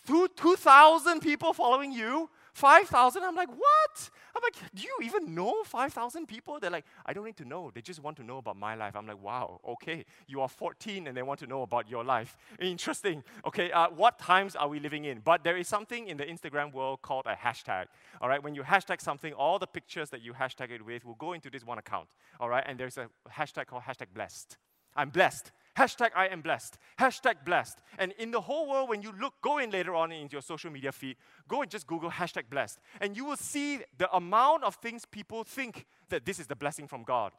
[0.06, 2.30] 2,000 people following you?
[2.60, 3.24] 5,000?
[3.24, 4.10] I'm like, what?
[4.36, 6.60] I'm like, do you even know 5,000 people?
[6.60, 7.72] They're like, I don't need to know.
[7.74, 8.96] They just want to know about my life.
[8.98, 10.06] I'm like, wow, okay.
[10.28, 12.38] You are 14 and they want to know about your life.
[12.60, 13.24] Interesting.
[13.46, 15.22] Okay, uh, what times are we living in?
[15.22, 17.86] But there is something in the Instagram world called a hashtag.
[18.22, 21.16] All right, when you hashtag something, all the pictures that you hashtag it with will
[21.16, 22.10] go into this one account.
[22.42, 24.58] All right, and there's a hashtag called hashtag blessed.
[24.96, 25.52] I'm blessed.
[25.80, 26.78] Hashtag I am blessed.
[27.00, 27.80] Hashtag blessed.
[27.98, 30.70] And in the whole world, when you look, go in later on into your social
[30.70, 31.16] media feed,
[31.48, 32.80] go and just Google hashtag blessed.
[33.00, 36.86] And you will see the amount of things people think that this is the blessing
[36.86, 37.32] from God.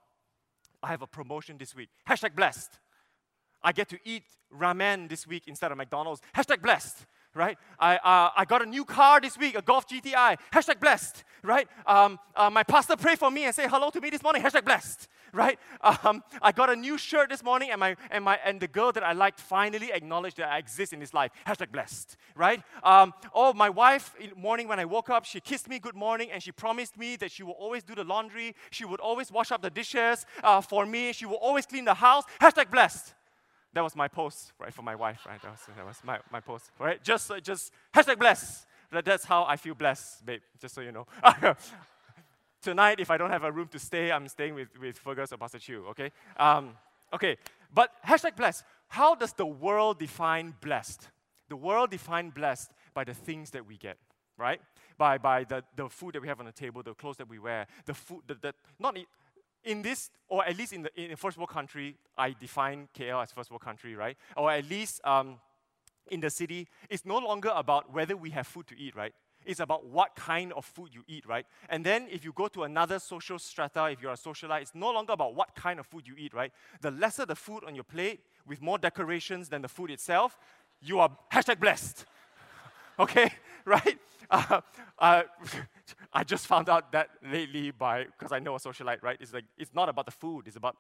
[0.83, 1.91] I have a promotion this week.
[2.09, 2.71] Hashtag blessed.
[3.63, 4.25] I get to eat
[4.59, 6.23] ramen this week instead of McDonald's.
[6.35, 7.57] Hashtag blessed right?
[7.79, 10.37] I, uh, I got a new car this week, a Golf GTI.
[10.53, 11.69] Hashtag blessed, right?
[11.87, 14.43] Um, uh, my pastor prayed for me and said hello to me this morning.
[14.43, 15.59] Hashtag blessed, right?
[15.81, 18.93] Um, I got a new shirt this morning, and my and my and the girl
[18.93, 21.31] that I liked finally acknowledged that I exist in this life.
[21.47, 22.63] Hashtag blessed, right?
[22.83, 26.43] Um, oh, my wife morning when I woke up, she kissed me good morning, and
[26.43, 28.55] she promised me that she will always do the laundry.
[28.71, 31.13] She would always wash up the dishes uh, for me.
[31.13, 32.25] She will always clean the house.
[32.41, 33.15] Hashtag blessed
[33.73, 35.41] that was my post, right, for my wife, right?
[35.43, 37.03] That was, that was my, my post, right?
[37.03, 38.67] Just, uh, just hashtag bless.
[38.91, 41.07] That, that's how I feel blessed, babe, just so you know.
[42.63, 45.39] Tonight, if I don't have a room to stay, I'm staying with, with Fergus or
[45.39, 46.13] Pastor Chew, okay?
[46.37, 46.77] Um,
[47.13, 47.39] okay,
[47.73, 48.65] but hashtag blessed.
[48.89, 51.09] How does the world define blessed?
[51.49, 53.97] The world define blessed by the things that we get,
[54.37, 54.61] right?
[54.99, 57.39] By, by the, the food that we have on the table, the clothes that we
[57.39, 58.99] wear, the food, the, the, not,
[59.65, 63.33] in this, or at least in the in first world country, I define KL as
[63.33, 64.19] first world country, right?
[64.37, 65.39] Or at least um,
[66.11, 69.15] in the city, it's no longer about whether we have food to eat, right?
[69.51, 71.45] It's about what kind of food you eat, right?
[71.69, 74.93] And then if you go to another social strata, if you're a socialite, it's no
[74.93, 76.53] longer about what kind of food you eat, right?
[76.81, 80.39] The lesser the food on your plate, with more decorations than the food itself,
[80.81, 82.05] you are hashtag blessed.
[83.01, 83.33] okay,
[83.65, 83.99] right?
[84.31, 84.61] Uh,
[85.01, 85.23] uh,
[86.13, 89.17] I just found out that lately by because I know a socialite, right?
[89.21, 90.77] It's like it's not about the food; it's about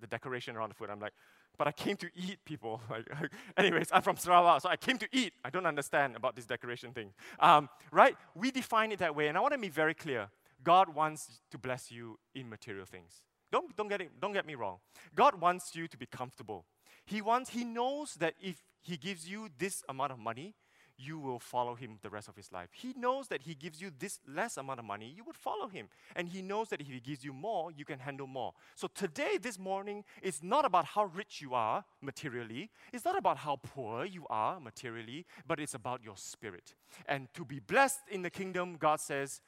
[0.00, 0.90] the decoration around the food.
[0.90, 1.12] I'm like,
[1.58, 2.80] but I came to eat, people.
[3.56, 5.32] Anyways, I'm from Sarawak, so I came to eat.
[5.44, 8.16] I don't understand about this decoration thing, um, right?
[8.34, 10.28] We define it that way, and I want to be very clear.
[10.62, 13.22] God wants to bless you in material things.
[13.50, 14.78] Don't, don't, get it, don't get me wrong.
[15.14, 16.66] God wants you to be comfortable.
[17.04, 20.54] He wants, He knows that if He gives you this amount of money,
[21.00, 22.68] you will follow him the rest of his life.
[22.72, 25.88] He knows that he gives you this less amount of money, you would follow him.
[26.14, 28.52] And he knows that if he gives you more, you can handle more.
[28.74, 33.38] So today, this morning, it's not about how rich you are materially, it's not about
[33.38, 36.74] how poor you are materially, but it's about your spirit.
[37.06, 39.40] And to be blessed in the kingdom, God says,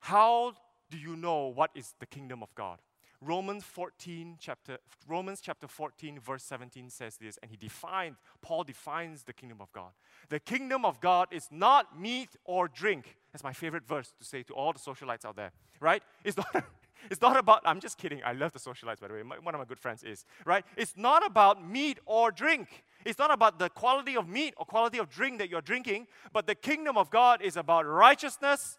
[0.00, 0.54] How
[0.90, 2.78] do you know what is the kingdom of God?
[3.24, 9.22] Romans 14 chapter Romans chapter 14 verse 17 says this and he defined Paul defines
[9.22, 9.92] the kingdom of God.
[10.28, 13.16] The kingdom of God is not meat or drink.
[13.32, 16.02] That's my favorite verse to say to all the socialites out there, right?
[16.22, 16.46] It's not
[17.10, 18.20] it's not about I'm just kidding.
[18.24, 19.22] I love the socialites by the way.
[19.22, 20.64] My, one of my good friends is, right?
[20.76, 22.84] It's not about meat or drink.
[23.06, 26.46] It's not about the quality of meat or quality of drink that you're drinking, but
[26.46, 28.78] the kingdom of God is about righteousness,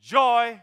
[0.00, 0.62] joy,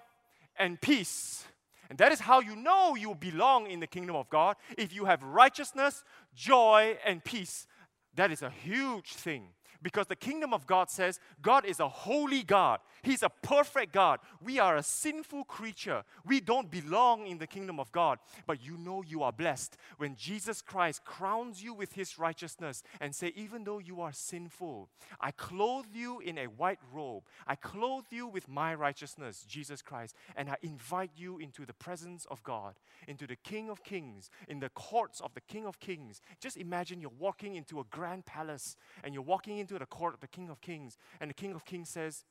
[0.58, 1.46] and peace
[1.90, 4.56] and that is how you know you belong in the kingdom of God.
[4.78, 6.04] If you have righteousness,
[6.36, 7.68] joy, and peace,
[8.16, 9.50] that is a huge thing.
[9.82, 12.80] Because the kingdom of God says God is a holy God.
[13.06, 14.20] He's a perfect God.
[14.44, 16.04] We are a sinful creature.
[16.26, 18.18] We don't belong in the kingdom of God.
[18.48, 23.14] But you know you are blessed when Jesus Christ crowns you with his righteousness and
[23.14, 24.90] say, even though you are sinful,
[25.22, 27.24] I clothe you in a white robe.
[27.46, 32.26] I clothe you with my righteousness, Jesus Christ, and I invite you into the presence
[32.32, 32.74] of God,
[33.08, 36.22] into the King of Kings, in the courts of the King of Kings.
[36.40, 40.22] Just imagine you're walking into a grand palace and you're walking into the court of
[40.22, 42.24] the King of Kings, and the King of Kings says,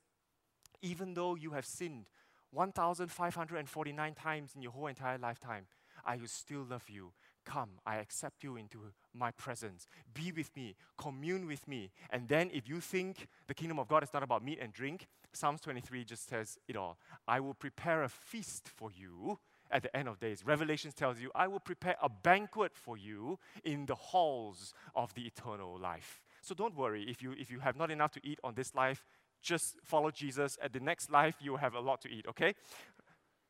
[0.85, 2.11] Even though you have sinned
[2.53, 5.67] 1,549 times in your whole entire lifetime,
[6.05, 7.13] I will still love you.
[7.47, 8.79] Come, I accept you into
[9.15, 9.87] my presence.
[10.13, 11.91] Be with me, commune with me.
[12.11, 15.07] And then, if you think the kingdom of God is not about meat and drink,
[15.33, 16.99] Psalms 23 just says it all.
[17.27, 19.39] I will prepare a feast for you
[19.71, 20.45] at the end of days.
[20.45, 25.23] Revelations tells you, I will prepare a banquet for you in the halls of the
[25.23, 26.23] eternal life.
[26.43, 29.05] So don't worry if you, if you have not enough to eat on this life,
[29.45, 30.59] just follow Jesus.
[30.63, 32.55] At the next life, you'll have a lot to eat, okay?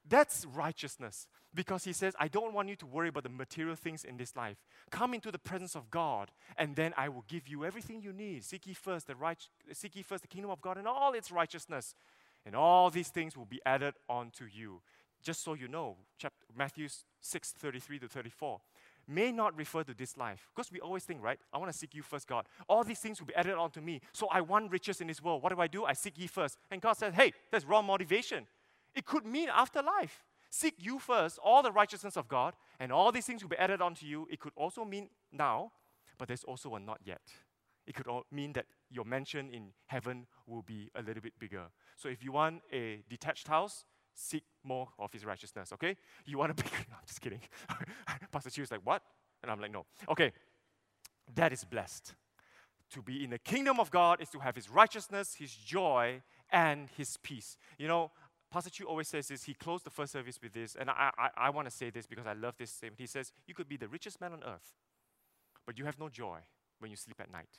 [0.07, 4.05] That's righteousness because he says, I don't want you to worry about the material things
[4.05, 4.57] in this life.
[4.91, 8.45] Come into the presence of God, and then I will give you everything you need.
[8.45, 9.39] Seek ye first the right,
[9.73, 11.95] seek ye first the kingdom of God and all its righteousness,
[12.45, 14.83] and all these things will be added onto you.
[15.23, 16.89] Just so you know, chapter, Matthew
[17.21, 18.61] 6, 33 to 34.
[19.09, 20.49] May not refer to this life.
[20.55, 21.39] Because we always think, right?
[21.53, 22.47] I want to seek you first, God.
[22.69, 24.01] All these things will be added on to me.
[24.13, 25.43] So I want riches in this world.
[25.43, 25.85] What do I do?
[25.85, 26.59] I seek ye first.
[26.71, 28.47] And God says, hey, that's wrong motivation.
[28.95, 30.25] It could mean afterlife.
[30.51, 33.83] Seek you first, all the righteousness of God, and all these things will be added
[33.83, 34.29] on to you.
[34.31, 35.73] It could also mean now,
[36.17, 37.23] but there's also a not yet.
[37.87, 41.65] It could mean that your mansion in heaven will be a little bit bigger.
[41.97, 45.97] So if you want a detached house, seek more of his righteousness, okay?
[46.25, 47.41] You want to be, no, I'm just kidding.
[48.33, 49.03] Pastor Chew is like, what?
[49.43, 49.87] And I'm like, no.
[50.09, 50.33] Okay,
[51.35, 52.15] that is blessed.
[52.91, 56.89] To be in the kingdom of God is to have his righteousness, his joy, and
[56.97, 57.57] his peace.
[57.79, 58.13] You know,
[58.51, 59.45] Pastor Chew always says this.
[59.45, 62.07] He closed the first service with this, and I, I, I want to say this
[62.07, 63.01] because I love this statement.
[63.01, 64.75] He says, You could be the richest man on earth,
[65.67, 66.39] but you have no joy
[66.79, 67.59] when you sleep at night,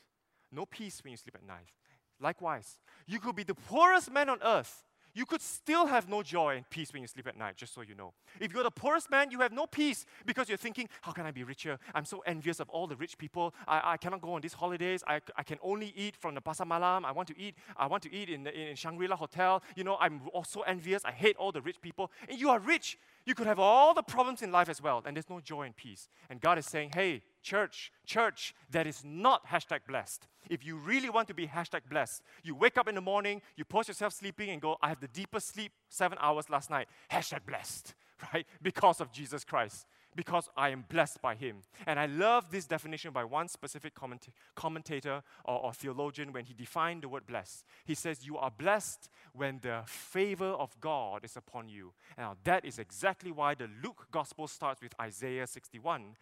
[0.52, 1.74] no peace when you sleep at night.
[2.22, 6.58] Likewise, you could be the poorest man on earth, you could still have no joy
[6.58, 8.14] and peace when you sleep at night, just so you know.
[8.40, 11.32] If you're the poorest man, you have no peace because you're thinking, how can I
[11.32, 11.80] be richer?
[11.96, 13.56] I'm so envious of all the rich people.
[13.68, 15.04] I, I cannot go on these holidays.
[15.08, 17.06] I, I can only eat from the Pasar Malam.
[17.06, 19.64] I want to eat, I want to eat in, the, in Shangri-La Hotel.
[19.78, 21.04] You know, I'm also envious.
[21.06, 22.12] I hate all the rich people.
[22.28, 22.98] And you are rich.
[23.26, 25.76] You could have all the problems in life as well, and there's no joy and
[25.76, 26.10] peace.
[26.30, 30.28] And God is saying, hey, church, church, that is not hashtag blessed.
[30.50, 33.66] If you really want to be hashtag blessed, you wake up in the morning, you
[33.66, 37.46] post yourself sleeping and go, I have the deepest sleep, seven hours last night, hashtag
[37.48, 37.96] blessed,
[38.34, 38.46] right?
[38.62, 41.58] Because of Jesus Christ because I am blessed by him.
[41.86, 46.54] And I love this definition by one specific comment- commentator or, or theologian when he
[46.54, 47.66] defined the word blessed.
[47.84, 51.94] He says, You are blessed when the favor of God is upon you.
[52.18, 56.16] Now, that is exactly why the Luke gospel starts with Isaiah 61.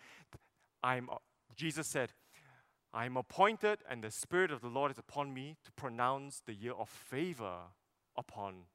[0.84, 1.16] I'm, uh,
[1.56, 2.12] Jesus said,
[2.94, 6.54] I am appointed, and the Spirit of the Lord is upon me to pronounce the
[6.54, 7.56] year of favor
[8.16, 8.66] upon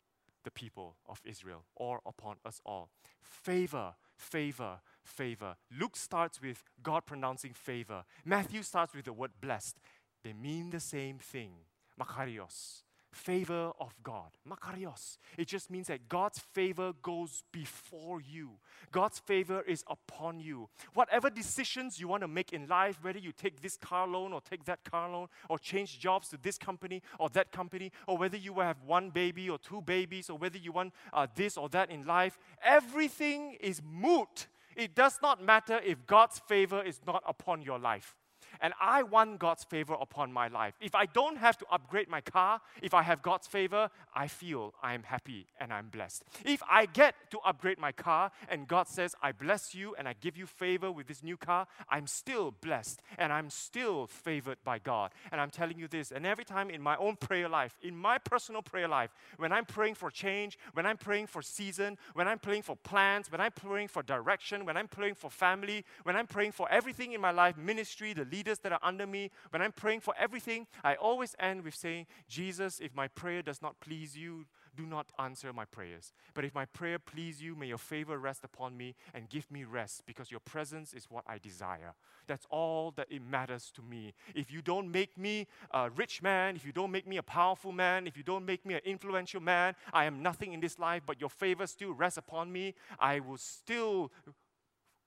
[0.45, 2.91] the people of Israel or upon us all.
[3.21, 5.57] Favor, favor, favor.
[5.79, 8.05] Luke starts with God pronouncing favor.
[8.25, 9.79] Matthew starts with the word blessed.
[10.23, 11.53] They mean the same thing.
[12.01, 12.83] Makarios.
[13.11, 14.37] Favor of God.
[14.47, 15.17] Makarios.
[15.39, 18.51] It just means that God's favor goes before you.
[18.93, 20.69] God's favor is upon you.
[20.93, 24.43] Whatever decisions you want to make in life, whether you take this car loan or
[24.43, 28.37] take that car loan, or change jobs to this company or that company, or whether
[28.37, 31.91] you have one baby or two babies, or whether you want uh, this or that
[31.91, 37.61] in life, everything is moot it does not matter if God's favor is not upon
[37.61, 38.15] your life.
[38.61, 40.75] And I want God's favor upon my life.
[40.81, 44.75] If I don't have to upgrade my car, if I have God's favor, I feel
[44.83, 46.25] I am happy and I'm blessed.
[46.45, 50.15] If I get to upgrade my car and God says, I bless you and I
[50.21, 54.79] give you favor with this new car, I'm still blessed and I'm still favored by
[54.79, 55.13] God.
[55.31, 58.19] And I'm telling you this, and every time in my own prayer life, in my
[58.19, 62.39] personal prayer life, when I'm praying for change, when I'm praying for season, when I'm
[62.39, 66.27] praying for plans, when I'm praying for direction, when I'm praying for family, when I'm
[66.27, 69.61] praying for everything in my life, ministry, the leader leaders that are under me, when
[69.61, 73.79] I'm praying for everything, I always end with saying, Jesus, if my prayer does not
[73.81, 76.13] please you, do not answer my prayers.
[76.35, 79.65] But if my prayer please you, may your favor rest upon me and give me
[79.65, 81.95] rest because your presence is what I desire.
[82.27, 84.15] That's all that it matters to me.
[84.35, 87.73] If you don't make me a rich man, if you don't make me a powerful
[87.73, 91.03] man, if you don't make me an influential man, I am nothing in this life,
[91.05, 94.11] but your favor still rests upon me, I will still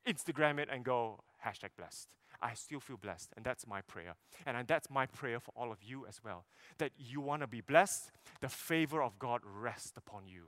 [0.06, 2.08] Instagram it and go, hashtag blessed.
[2.42, 3.32] I still feel blessed.
[3.36, 4.16] And that's my prayer.
[4.46, 6.46] And that's my prayer for all of you as well.
[6.80, 10.46] That you want to be blessed, the favor of God rests upon you.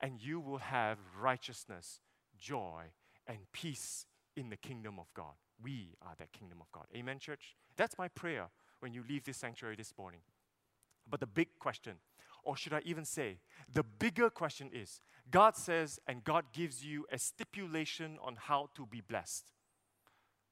[0.00, 2.00] And you will have righteousness,
[2.38, 2.92] joy,
[3.26, 5.34] and peace in the kingdom of God.
[5.62, 6.84] We are that kingdom of God.
[6.94, 7.56] Amen, church?
[7.76, 8.48] That's my prayer
[8.80, 10.20] when you leave this sanctuary this morning.
[11.08, 11.94] But the big question,
[12.42, 13.38] or should I even say,
[13.72, 18.86] the bigger question is God says and God gives you a stipulation on how to
[18.86, 19.50] be blessed.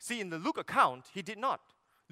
[0.04, 1.60] See, in the Luke account, he did not.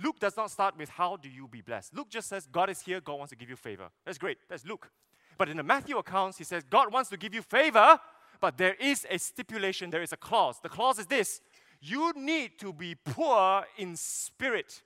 [0.02, 1.94] Luke does not start with how do you be blessed.
[1.94, 3.90] Luke just says, God is here, God wants to give you favor.
[4.06, 4.38] That's great.
[4.48, 4.90] That's Luke.
[5.36, 7.98] But in the Matthew accounts, he says, God wants to give you favor,
[8.40, 10.56] but there is a stipulation, there is a clause.
[10.62, 11.42] The clause is this
[11.82, 14.80] you need to be poor in spirit.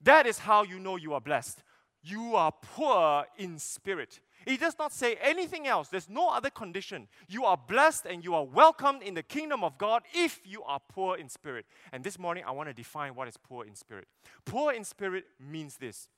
[0.00, 1.62] That is how you know you are blessed.
[2.02, 4.18] You are poor in spirit.
[4.44, 5.88] He does not say anything else.
[5.88, 7.08] There's no other condition.
[7.28, 10.80] You are blessed and you are welcomed in the kingdom of God if you are
[10.88, 11.66] poor in spirit.
[11.92, 14.08] And this morning, I want to define what is poor in spirit.
[14.44, 16.08] Poor in spirit means this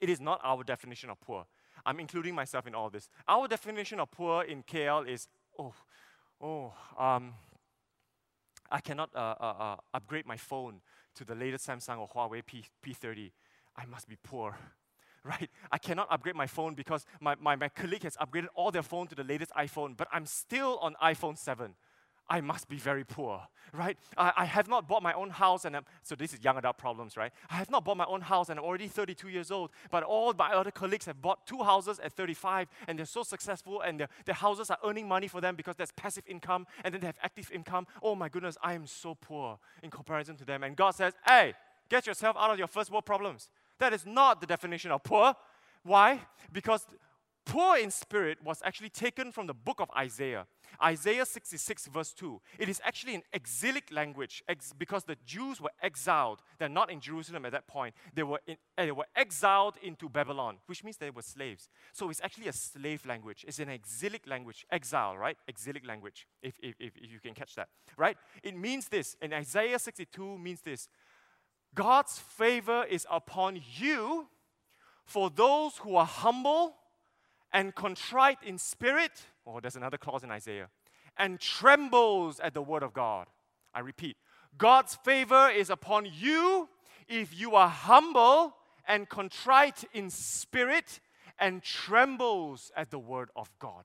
[0.00, 1.46] it is not our definition of poor.
[1.84, 3.08] I'm including myself in all this.
[3.26, 5.74] Our definition of poor in KL is oh,
[6.40, 7.34] oh, um,
[8.70, 10.80] I cannot uh, uh, uh, upgrade my phone
[11.14, 13.32] to the latest Samsung or Huawei P- P30.
[13.76, 14.56] I must be poor
[15.28, 15.50] right?
[15.70, 19.06] I cannot upgrade my phone because my, my, my colleague has upgraded all their phone
[19.08, 21.74] to the latest iPhone, but I'm still on iPhone 7.
[22.30, 23.40] I must be very poor,
[23.72, 23.96] right?
[24.16, 26.76] I, I have not bought my own house, and I'm, so this is young adult
[26.76, 27.32] problems, right?
[27.50, 30.34] I have not bought my own house, and I'm already 32 years old, but all
[30.34, 34.08] my other colleagues have bought two houses at 35, and they're so successful, and their,
[34.26, 37.18] their houses are earning money for them because there's passive income, and then they have
[37.22, 37.86] active income.
[38.02, 40.64] Oh my goodness, I am so poor in comparison to them.
[40.64, 41.54] And God says, hey,
[41.88, 43.48] get yourself out of your first world problems.
[43.78, 45.34] That is not the definition of poor.
[45.82, 46.20] Why?
[46.52, 46.86] Because
[47.48, 50.46] poor in spirit was actually taken from the book of Isaiah.
[50.82, 52.40] Isaiah 66, verse 2.
[52.58, 56.42] It is actually an exilic language ex- because the Jews were exiled.
[56.58, 57.94] They're not in Jerusalem at that point.
[58.14, 61.68] They were, in, uh, they were exiled into Babylon, which means they were slaves.
[61.92, 63.44] So it's actually a slave language.
[63.48, 64.66] It's an exilic language.
[64.70, 65.38] Exile, right?
[65.48, 68.18] Exilic language, if, if, if, you can catch that, right?
[68.42, 69.16] It means this.
[69.22, 70.88] In Isaiah 62 means this.
[71.74, 74.28] God's favor is upon you
[75.04, 76.74] for those who are humble
[77.52, 79.12] and contrite in spirit.
[79.46, 80.68] Oh, there's another clause in Isaiah.
[81.16, 83.26] And trembles at the word of God.
[83.74, 84.16] I repeat,
[84.56, 86.68] God's favor is upon you
[87.08, 88.54] if you are humble
[88.86, 91.00] and contrite in spirit
[91.38, 93.84] and trembles at the word of God.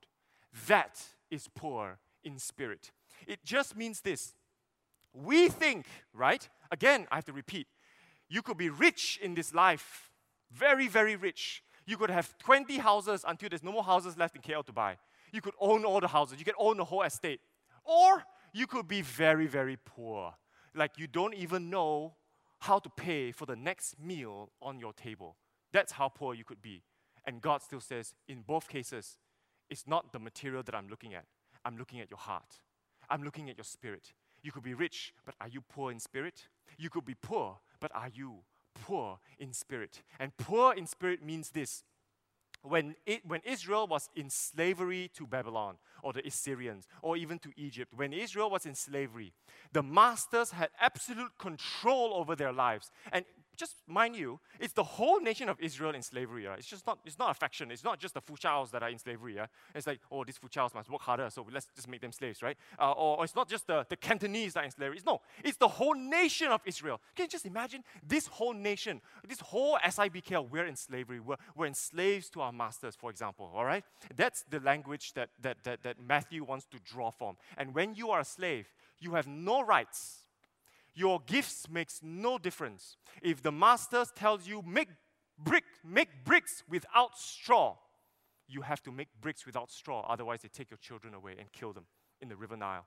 [0.68, 2.92] That is poor in spirit.
[3.28, 4.34] It just means this.
[5.14, 6.48] We think, right?
[6.72, 7.68] Again, I have to repeat.
[8.34, 10.10] You could be rich in this life,
[10.52, 11.64] very, very rich.
[11.86, 14.98] You could have 20 houses until there's no more houses left in KL to buy.
[15.32, 16.40] You could own all the houses.
[16.40, 17.42] You could own the whole estate.
[17.84, 20.34] Or you could be very, very poor.
[20.74, 22.16] Like you don't even know
[22.58, 25.36] how to pay for the next meal on your table.
[25.72, 26.82] That's how poor you could be.
[27.28, 29.20] And God still says, in both cases,
[29.70, 31.26] it's not the material that I'm looking at.
[31.64, 32.62] I'm looking at your heart.
[33.12, 34.12] I'm looking at your spirit.
[34.42, 36.48] You could be rich, but are you poor in spirit?
[36.78, 38.40] You could be poor, but are you
[38.74, 40.02] poor in spirit.
[40.22, 41.84] And poor in spirit means this.
[42.62, 47.50] When, it, when Israel was in slavery to Babylon or the Assyrians or even to
[47.58, 49.34] Egypt, when Israel was in slavery,
[49.74, 52.90] the masters had absolute control over their lives.
[53.12, 56.46] And just mind you, it's the whole nation of Israel in slavery.
[56.58, 57.72] It's just not, it's not a faction.
[57.72, 59.36] It's not just the Foochows that are in slavery.
[59.36, 59.48] Yeah?
[59.76, 62.58] It's like, oh, these Foochows must work harder, so let's just make them slaves, right?
[62.80, 64.98] Uh, or, or, it's not just the, the Cantonese that are in slavery.
[64.98, 67.00] It's, no, it's the whole nation of Israel.
[67.16, 71.20] Can you just imagine this whole nation, this whole SIBKL, we're in slavery.
[71.20, 73.84] We're, we're in slaves to our masters, for example, all right?
[74.16, 77.38] That's the language that, that, that, that Matthew wants to draw from.
[77.58, 78.68] And when you are a slave,
[79.00, 80.23] you have no rights
[80.96, 82.98] your gifts makes no difference.
[83.22, 84.90] If the master tells you make
[85.38, 87.78] brick, make bricks without straw,
[88.48, 90.06] you have to make bricks without straw.
[90.08, 91.86] Otherwise, they take your children away and kill them
[92.22, 92.86] in the River Nile.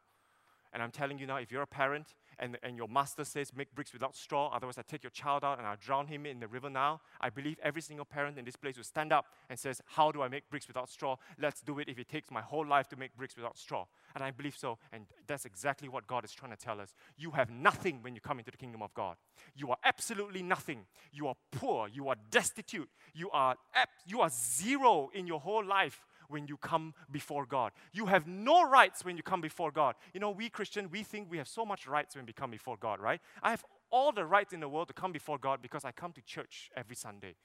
[0.77, 2.09] And I'm telling you now, if you're a parent
[2.39, 5.57] and, and your master says, make bricks without straw, otherwise I take your child out
[5.57, 8.57] and I drown him in the river now, I believe every single parent in this
[8.57, 11.17] place will stand up and says, how do I make bricks without straw?
[11.41, 13.87] Let's do it if it takes my whole life to make bricks without straw.
[14.15, 14.77] And I believe so.
[14.93, 16.95] And that's exactly what God is trying to tell us.
[17.17, 19.17] You have nothing when you come into the kingdom of God.
[19.55, 20.81] You are absolutely nothing.
[21.11, 21.89] You are poor.
[21.89, 22.91] You are destitute.
[23.15, 27.73] You are, ap- you are zero in your whole life when you come before God.
[27.93, 29.95] You have no rights when you come before God.
[30.13, 32.77] You know, we Christian, we think we have so much rights when we come before
[32.77, 33.21] God, right?
[33.43, 36.13] I have all the rights in the world to come before God because I come
[36.13, 37.37] to church every Sunday.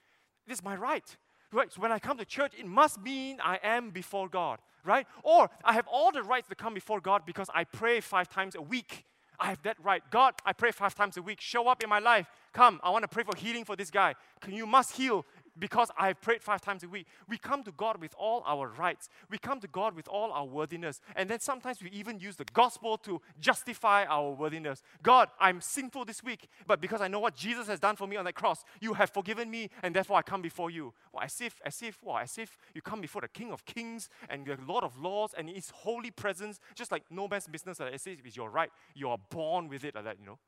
[0.47, 1.17] It is my right.
[1.53, 1.71] Right?
[1.71, 5.05] So when I come to church, it must mean I am before God, right?
[5.23, 8.55] Or I have all the rights to come before God because I pray five times
[8.55, 9.05] a week.
[9.37, 10.03] I have that right.
[10.11, 11.41] God, I pray five times a week.
[11.41, 12.27] Show up in my life.
[12.53, 14.13] Come, I want to pray for healing for this guy.
[14.39, 15.25] Can you must heal
[15.57, 17.07] because I have prayed five times a week.
[17.27, 19.09] We come to God with all our rights.
[19.29, 21.01] We come to God with all our worthiness.
[21.15, 24.81] And then sometimes we even use the gospel to justify our worthiness.
[25.03, 28.15] God, I'm sinful this week, but because I know what Jesus has done for me
[28.15, 30.93] on that cross, you have forgiven me, and therefore I come before you.
[31.11, 34.09] Well, as if, as if, well, as if you come before the King of Kings
[34.29, 37.79] and the Lord of Lords and His holy presence, just like no man's business.
[37.79, 40.39] As if it's your right, you are born with it like that, you know.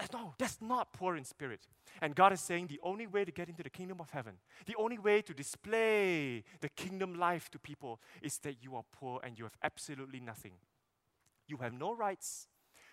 [0.00, 1.60] Uh, no, that's not poor in spirit.
[2.00, 4.34] And God is saying the only way to get into the kingdom of heaven,
[4.66, 9.20] the only way to display the kingdom life to people is that you are poor
[9.22, 10.52] and you have absolutely nothing.
[11.46, 12.48] You have no rights,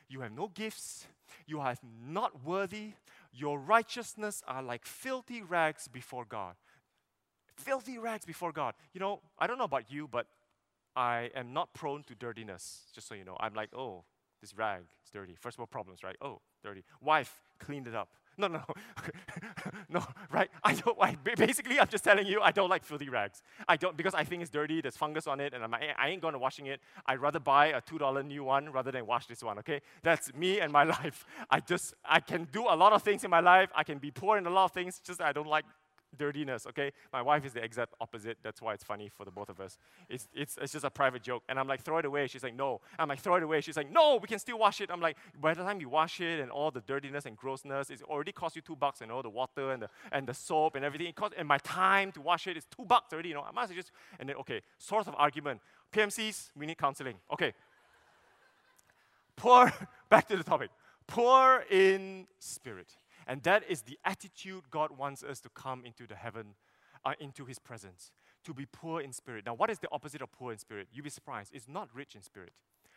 [0.09, 1.07] you have no gifts,
[1.45, 1.75] you are
[2.11, 2.93] not worthy,
[3.31, 6.55] your righteousness are like filthy rags before God.
[7.55, 8.73] Filthy rags before God.
[8.93, 10.27] You know, I don't know about you, but
[10.95, 13.37] I am not prone to dirtiness, just so you know.
[13.39, 14.03] I'm like, oh,
[14.41, 15.35] this rag is dirty.
[15.39, 16.15] First world problems, right?
[16.21, 16.83] Oh, dirty.
[17.01, 18.09] Wife cleaned it up.
[18.39, 18.61] No, no,
[19.89, 20.47] no, right?
[20.63, 20.95] I don't.
[21.01, 23.41] I, basically, I'm just telling you, I don't like filthy rags.
[23.67, 24.79] I don't because I think it's dirty.
[24.79, 26.79] There's fungus on it, and I'm, I ain't going to washing it.
[27.07, 29.57] I'd rather buy a two dollar new one rather than wash this one.
[29.59, 31.25] Okay, that's me and my life.
[31.49, 33.71] I just I can do a lot of things in my life.
[33.73, 34.99] I can be poor in a lot of things.
[35.03, 35.65] Just I don't like
[36.17, 36.91] dirtiness, okay?
[37.13, 38.37] My wife is the exact opposite.
[38.43, 39.77] That's why it's funny for the both of us.
[40.09, 41.43] It's, it's, it's just a private joke.
[41.49, 42.27] And I'm like, throw it away.
[42.27, 42.81] She's like, no.
[42.97, 43.61] I'm like, throw it away.
[43.61, 44.89] She's like, no, we can still wash it.
[44.91, 48.01] I'm like, by the time you wash it and all the dirtiness and grossness, it's
[48.03, 50.83] already cost you two bucks and all the water and the, and the soap and
[50.83, 51.07] everything.
[51.07, 53.45] It cost, and my time to wash it is two bucks already, you know.
[53.47, 55.61] I must just, and then, okay, source of argument.
[55.93, 57.15] PMCs, we need counseling.
[57.31, 57.53] Okay.
[59.35, 59.71] Poor,
[60.09, 60.69] back to the topic.
[61.07, 62.87] Poor in spirit.
[63.27, 66.55] And that is the attitude God wants us to come into the heaven,
[67.05, 68.11] uh, into His presence,
[68.45, 69.45] to be poor in spirit.
[69.45, 70.87] Now, what is the opposite of poor in spirit?
[70.91, 71.51] You'll be surprised.
[71.53, 72.53] It's not rich in spirit.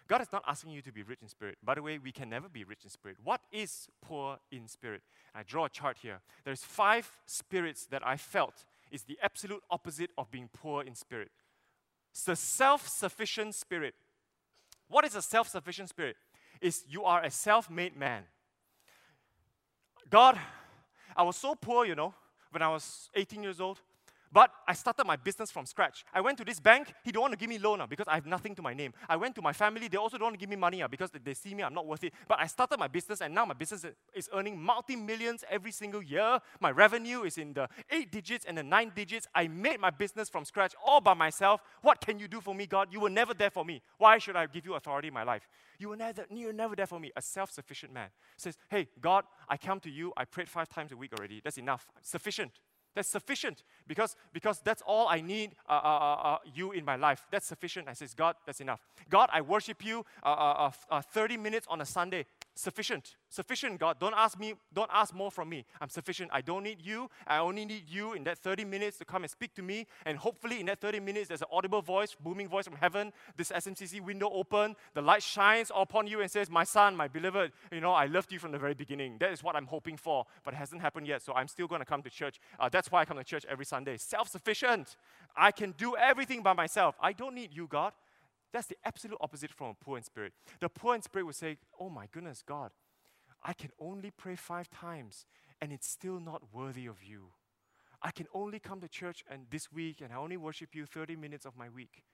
[0.06, 1.58] God is not asking you to be rich in spirit.
[1.62, 3.18] By the way, we can never be rich in spirit.
[3.22, 5.02] What is poor in spirit?
[5.34, 6.20] I draw a chart here.
[6.44, 11.30] There's five spirits that I felt is the absolute opposite of being poor in spirit.
[12.12, 13.94] It's the self-sufficient spirit.
[14.88, 16.16] What is a self-sufficient spirit?
[16.60, 18.24] Is you are a self-made man.
[20.10, 20.38] God,
[21.16, 22.12] I was so poor, you know,
[22.50, 23.80] when I was 18 years old.
[24.32, 26.04] But I started my business from scratch.
[26.14, 28.14] I went to this bank, he don't want to give me loan uh, because I
[28.14, 28.92] have nothing to my name.
[29.08, 31.10] I went to my family, they also don't want to give me money uh, because
[31.24, 32.12] they see me, I'm not worth it.
[32.28, 36.38] But I started my business and now my business is earning multi-millions every single year.
[36.60, 39.26] My revenue is in the eight digits and the nine digits.
[39.34, 41.62] I made my business from scratch all by myself.
[41.82, 42.88] What can you do for me, God?
[42.92, 43.82] You were never there for me.
[43.98, 45.48] Why should I give you authority in my life?
[45.78, 47.10] You were never, you were never there for me.
[47.16, 50.12] A self-sufficient man says, hey, God, I come to you.
[50.16, 51.40] I prayed five times a week already.
[51.42, 51.88] That's enough.
[52.02, 52.52] Sufficient.
[52.94, 56.96] That's sufficient because, because that's all I need uh, uh, uh, uh, you in my
[56.96, 57.24] life.
[57.30, 57.88] That's sufficient.
[57.88, 58.80] I says, God, that's enough.
[59.08, 62.26] God, I worship you uh, uh, 30 minutes on a Sunday
[62.60, 63.16] sufficient.
[63.28, 63.98] Sufficient, God.
[64.00, 65.64] Don't ask me, don't ask more from me.
[65.80, 66.30] I'm sufficient.
[66.32, 67.08] I don't need you.
[67.26, 69.86] I only need you in that 30 minutes to come and speak to me.
[70.04, 73.12] And hopefully, in that 30 minutes, there's an audible voice, booming voice from heaven.
[73.36, 77.52] This SMCC window open, the light shines upon you and says, My son, my beloved,
[77.72, 79.16] you know, I loved you from the very beginning.
[79.18, 81.22] That is what I'm hoping for, but it hasn't happened yet.
[81.22, 82.40] So I'm still going to come to church.
[82.58, 83.96] Uh, that's why I come to church every Sunday.
[83.96, 84.96] Self sufficient.
[85.36, 86.96] I can do everything by myself.
[87.00, 87.92] I don't need you, God.
[88.52, 90.32] That's the absolute opposite from a poor in spirit.
[90.60, 92.72] The poor in spirit will say, Oh my goodness, God,
[93.42, 95.26] I can only pray five times
[95.60, 97.32] and it's still not worthy of you.
[98.02, 101.16] I can only come to church and this week and I only worship you 30
[101.16, 102.04] minutes of my week.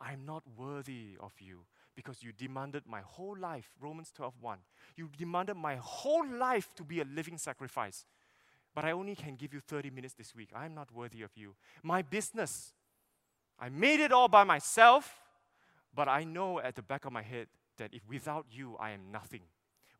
[0.00, 1.64] I am not worthy of you
[1.96, 4.58] because you demanded my whole life, Romans 12:1.
[4.96, 8.06] You demanded my whole life to be a living sacrifice.
[8.74, 10.50] But I only can give you 30 minutes this week.
[10.54, 11.56] I am not worthy of you.
[11.82, 12.74] My business,
[13.58, 15.27] I made it all by myself.
[15.98, 19.10] But I know at the back of my head that if without you, I am
[19.10, 19.40] nothing.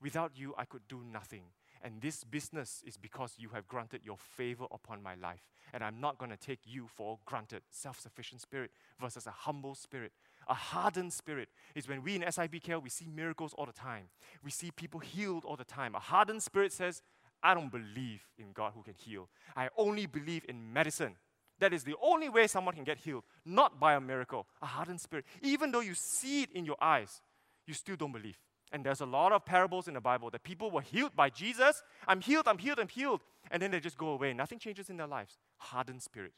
[0.01, 1.42] Without you, I could do nothing.
[1.82, 5.42] And this business is because you have granted your favor upon my life.
[5.74, 7.62] And I'm not going to take you for granted.
[7.70, 8.70] Self sufficient spirit
[9.01, 10.12] versus a humble spirit.
[10.46, 14.05] A hardened spirit is when we in SIBKL, we see miracles all the time.
[14.44, 15.96] We see people healed all the time.
[15.96, 17.03] A hardened spirit says,
[17.42, 19.28] I don't believe in God who can heal.
[19.57, 21.16] I only believe in medicine.
[21.61, 25.00] That is the only way someone can get healed, not by a miracle, a hardened
[25.00, 25.24] spirit.
[25.42, 27.20] Even though you see it in your eyes,
[27.66, 28.38] you still don't believe.
[28.70, 31.82] And there's a lot of parables in the Bible that people were healed by Jesus.
[32.06, 33.22] I'm healed, I'm healed, I'm healed.
[33.50, 34.34] And then they just go away.
[34.34, 35.38] Nothing changes in their lives.
[35.56, 36.32] Hardened spirit.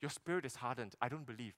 [0.00, 0.94] Your spirit is hardened.
[1.02, 1.54] I don't believe.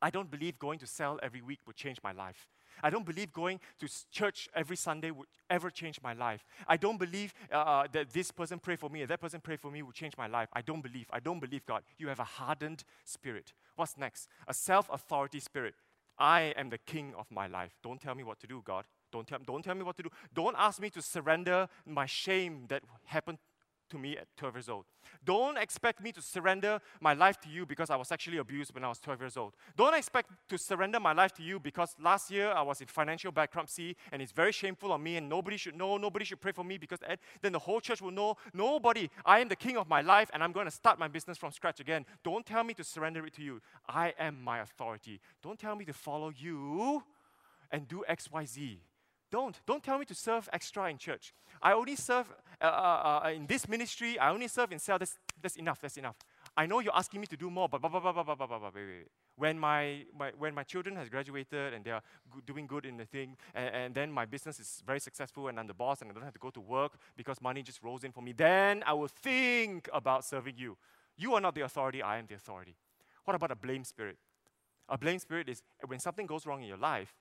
[0.00, 2.48] I don't believe going to cell every week would change my life.
[2.82, 6.44] I don't believe going to church every Sunday would ever change my life.
[6.66, 9.56] I don't believe uh, uh, that this person pray for me and that person pray
[9.56, 10.48] for me would change my life.
[10.52, 11.06] I don't believe.
[11.10, 11.82] I don't believe God.
[11.98, 13.52] You have a hardened spirit.
[13.76, 14.28] What's next?
[14.48, 15.74] A self authority spirit.
[16.18, 17.76] I am the king of my life.
[17.82, 18.84] Don't tell me what to do, God.
[19.10, 20.10] Don't tell, don't tell me what to do.
[20.32, 23.38] Don't ask me to surrender my shame that happened
[23.90, 24.84] to me at 12 years old.
[25.24, 28.84] Don't expect me to surrender my life to you because I was sexually abused when
[28.84, 29.54] I was 12 years old.
[29.76, 33.32] Don't expect to surrender my life to you because last year I was in financial
[33.32, 36.64] bankruptcy and it's very shameful on me and nobody should know, nobody should pray for
[36.64, 37.00] me because
[37.42, 40.42] then the whole church will know, nobody, I am the king of my life and
[40.42, 42.04] I'm going to start my business from scratch again.
[42.22, 43.60] Don't tell me to surrender it to you.
[43.88, 45.20] I am my authority.
[45.42, 47.02] Don't tell me to follow you
[47.70, 48.80] and do X, Y, Z.
[49.30, 49.58] Don't.
[49.66, 51.34] Don't tell me to serve extra in church.
[51.62, 54.18] I only serve uh, uh, uh, in this ministry.
[54.18, 54.98] I only serve in cell.
[54.98, 55.80] That's, that's enough.
[55.80, 56.16] That's enough.
[56.56, 59.08] I know you're asking me to do more, but wait, wait, wait.
[59.36, 62.02] When my, my, when my children has graduated and they are
[62.46, 65.66] doing good in the thing, and, and then my business is very successful and I'm
[65.66, 68.12] the boss and I don't have to go to work because money just rolls in
[68.12, 70.76] for me, then I will think about serving you.
[71.16, 72.76] You are not the authority, I am the authority.
[73.24, 74.18] What about a blame spirit?
[74.88, 77.16] A blame spirit is when something goes wrong in your life,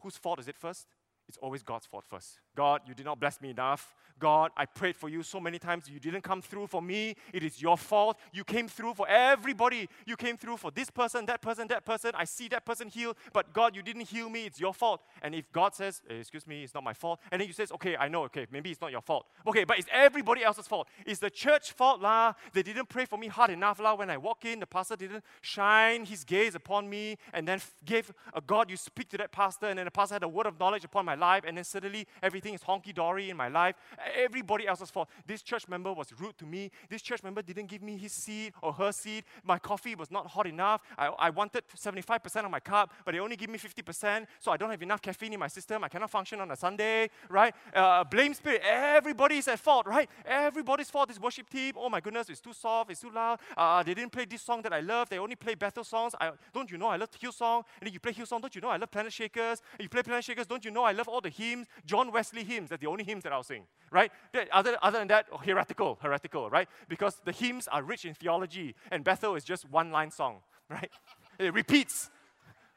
[0.00, 0.86] whose fault is it first?
[1.28, 2.38] It's always God's fault first.
[2.54, 3.94] God, you did not bless me enough.
[4.18, 5.88] God, I prayed for you so many times.
[5.88, 7.16] You didn't come through for me.
[7.32, 8.18] It is your fault.
[8.32, 9.88] You came through for everybody.
[10.06, 12.12] You came through for this person, that person, that person.
[12.14, 14.46] I see that person healed, but God, you didn't heal me.
[14.46, 15.02] It's your fault.
[15.22, 17.72] And if God says, eh, excuse me, it's not my fault, and then you says,
[17.72, 19.26] okay, I know, okay, maybe it's not your fault.
[19.46, 20.88] Okay, but it's everybody else's fault.
[21.04, 22.34] It's the church fault, lah.
[22.52, 23.94] They didn't pray for me hard enough, lah.
[23.94, 28.12] When I walk in, the pastor didn't shine his gaze upon me and then gave
[28.34, 30.60] a God, you speak to that pastor, and then the pastor had a word of
[30.60, 33.76] knowledge upon my life, and then suddenly everything is honky dory in my life.
[34.16, 35.08] Everybody else's fault.
[35.26, 36.70] This church member was rude to me.
[36.88, 39.24] This church member didn't give me his seat or her seat.
[39.44, 40.82] My coffee was not hot enough.
[40.98, 44.56] I, I wanted 75% of my cup, but they only give me 50%, so I
[44.56, 45.84] don't have enough caffeine in my system.
[45.84, 47.54] I cannot function on a Sunday, right?
[47.74, 48.62] Uh, blame spirit.
[48.64, 50.08] Everybody is at fault, right?
[50.24, 51.08] Everybody's fault.
[51.08, 53.38] This worship team, oh my goodness, it's too soft, it's too loud.
[53.56, 55.08] Uh, they didn't play this song that I love.
[55.08, 56.14] They only play Bethel songs.
[56.20, 57.64] I, don't you know I love Hillsong?
[57.80, 58.40] And then you play Hillsong.
[58.40, 59.60] Don't you know I love Planetshakers?
[59.72, 60.48] And you play Planetshakers.
[60.48, 61.66] Don't you know I love all the hymns?
[61.84, 62.70] John Wesley hymns.
[62.70, 64.10] That's the only hymns that I'll sing, right?
[64.50, 66.68] Other, other than that, oh, heretical, heretical, right?
[66.88, 70.38] Because the hymns are rich in theology, and Bethel is just one line song,
[70.70, 70.90] right?
[71.38, 72.10] it repeats.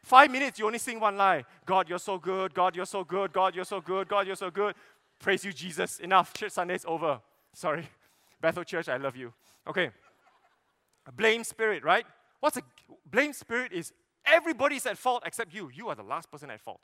[0.03, 1.45] Five minutes, you only sing one line.
[1.65, 2.53] God, you're so good.
[2.53, 3.33] God, you're so good.
[3.33, 4.07] God, you're so good.
[4.07, 4.75] God, you're so good.
[5.19, 5.99] Praise you, Jesus.
[5.99, 6.33] Enough.
[6.33, 7.21] Church Sunday's over.
[7.53, 7.87] Sorry.
[8.41, 9.33] Bethel Church, I love you.
[9.67, 9.89] Okay.
[11.15, 12.05] Blame spirit, right?
[12.39, 12.61] What's a
[13.09, 13.93] blame spirit is
[14.25, 15.71] everybody's at fault except you.
[15.73, 16.81] You are the last person at fault.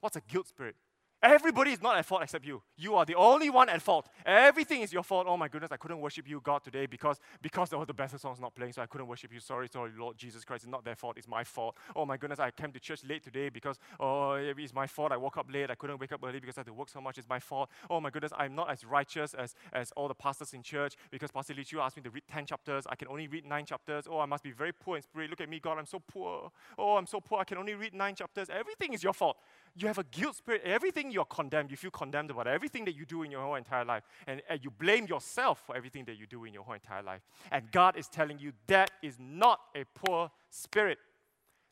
[0.00, 0.76] What's a guilt spirit?
[1.24, 2.60] Everybody is not at fault except you.
[2.76, 4.10] You are the only one at fault.
[4.26, 5.24] Everything is your fault.
[5.26, 8.40] Oh my goodness, I couldn't worship you, God, today because because oh, the best song's
[8.40, 9.40] not playing, so I couldn't worship you.
[9.40, 10.64] Sorry, sorry, Lord Jesus Christ.
[10.64, 11.16] It's not their fault.
[11.16, 11.78] It's my fault.
[11.96, 15.12] Oh my goodness, I came to church late today because oh it's my fault.
[15.12, 15.70] I woke up late.
[15.70, 17.16] I couldn't wake up early because I had to work so much.
[17.16, 17.70] It's my fault.
[17.88, 21.30] Oh my goodness, I'm not as righteous as, as all the pastors in church because
[21.30, 22.86] Pastor Lee Chu asked me to read 10 chapters.
[22.86, 24.04] I can only read 9 chapters.
[24.10, 25.30] Oh, I must be very poor in spirit.
[25.30, 26.52] Look at me, God, I'm so poor.
[26.76, 27.38] Oh, I'm so poor.
[27.38, 28.50] I can only read 9 chapters.
[28.50, 29.38] Everything is your fault
[29.76, 30.62] you have a guilt spirit.
[30.64, 33.84] Everything you're condemned, you feel condemned about everything that you do in your whole entire
[33.84, 34.04] life.
[34.26, 37.22] And, and you blame yourself for everything that you do in your whole entire life.
[37.50, 40.98] And God is telling you that is not a poor spirit.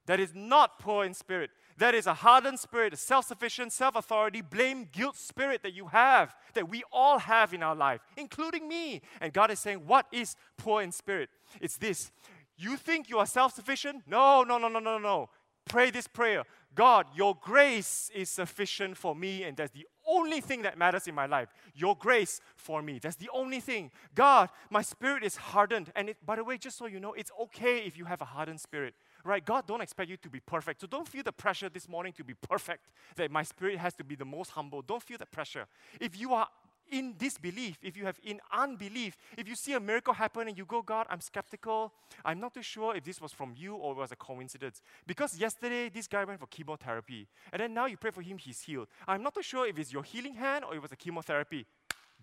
[0.06, 1.50] That is not poor in spirit.
[1.78, 5.86] That is a hardened spirit, a self sufficient, self authority, blame, guilt spirit that you
[5.86, 9.00] have, that we all have in our life, including me.
[9.20, 11.30] And God is saying, What is poor in spirit?
[11.60, 12.10] It's this.
[12.56, 14.02] You think you are self sufficient?
[14.06, 15.30] No, no, no, no, no, no.
[15.64, 16.42] Pray this prayer
[16.74, 21.14] God, your grace is sufficient for me, and that's the only thing that matters in
[21.14, 21.48] my life.
[21.74, 22.98] Your grace for me.
[22.98, 23.90] That's the only thing.
[24.14, 25.92] God, my spirit is hardened.
[25.94, 28.24] And it, by the way, just so you know, it's okay if you have a
[28.24, 28.94] hardened spirit.
[29.24, 29.44] Right?
[29.44, 30.80] God don't expect you to be perfect.
[30.80, 34.04] So don't feel the pressure this morning to be perfect, that my spirit has to
[34.04, 34.82] be the most humble.
[34.82, 35.66] Don't feel the pressure.
[36.00, 36.48] If you are
[36.92, 40.64] in disbelief, if you have in unbelief, if you see a miracle happen and you
[40.64, 41.92] go, God, I'm skeptical,
[42.24, 44.82] I'm not too sure if this was from you or it was a coincidence.
[45.06, 48.60] Because yesterday this guy went for chemotherapy, and then now you pray for him, he's
[48.60, 48.88] healed.
[49.08, 51.66] I'm not too sure if it's your healing hand or it was a chemotherapy.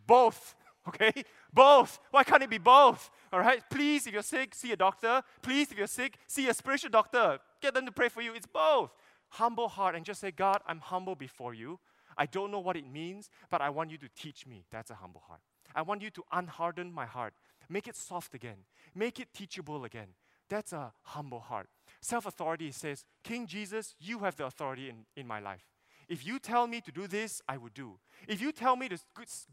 [0.07, 0.55] Both.
[0.87, 1.23] Okay?
[1.53, 1.99] Both.
[2.09, 3.11] Why can't it be both?
[3.33, 3.61] All right?
[3.69, 5.21] Please, if you're sick, see a doctor.
[5.41, 7.37] Please, if you're sick, see a spiritual doctor.
[7.61, 8.33] Get them to pray for you.
[8.33, 8.89] It's both.
[9.27, 11.79] Humble heart and just say, God, I'm humble before you.
[12.19, 14.65] I don't know what it means, but I want you to teach me.
[14.69, 15.39] That's a humble heart.
[15.73, 17.33] I want you to unharden my heart,
[17.69, 18.57] make it soft again,
[18.93, 20.09] make it teachable again.
[20.49, 21.69] That's a humble heart.
[22.01, 25.63] Self authority says, King Jesus, you have the authority in, in my life.
[26.09, 27.99] If you tell me to do this, I will do.
[28.27, 28.99] If you tell me to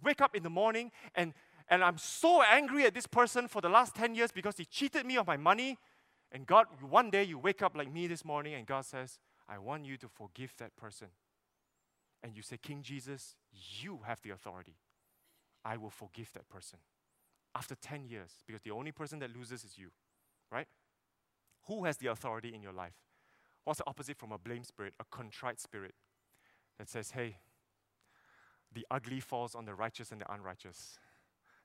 [0.02, 1.34] wake up in the morning and,
[1.68, 5.06] and I'm so angry at this person for the last 10 years because he cheated
[5.06, 5.78] me of my money,
[6.32, 9.58] and God, one day you wake up like me this morning and God says, I
[9.58, 11.08] want you to forgive that person
[12.22, 13.36] and you say, King Jesus,
[13.80, 14.76] you have the authority,
[15.64, 16.78] I will forgive that person.
[17.54, 19.88] After 10 years, because the only person that loses is you,
[20.52, 20.66] right?
[21.66, 22.94] Who has the authority in your life?
[23.64, 24.94] What's the opposite from a blame spirit?
[25.00, 25.94] A contrite spirit
[26.78, 27.38] that says, hey,
[28.72, 30.98] the ugly falls on the righteous and the unrighteous.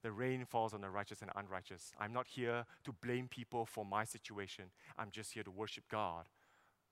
[0.02, 1.92] The rain falls on the righteous and the unrighteous.
[2.00, 4.66] I'm not here to blame people for my situation.
[4.98, 6.28] I'm just here to worship God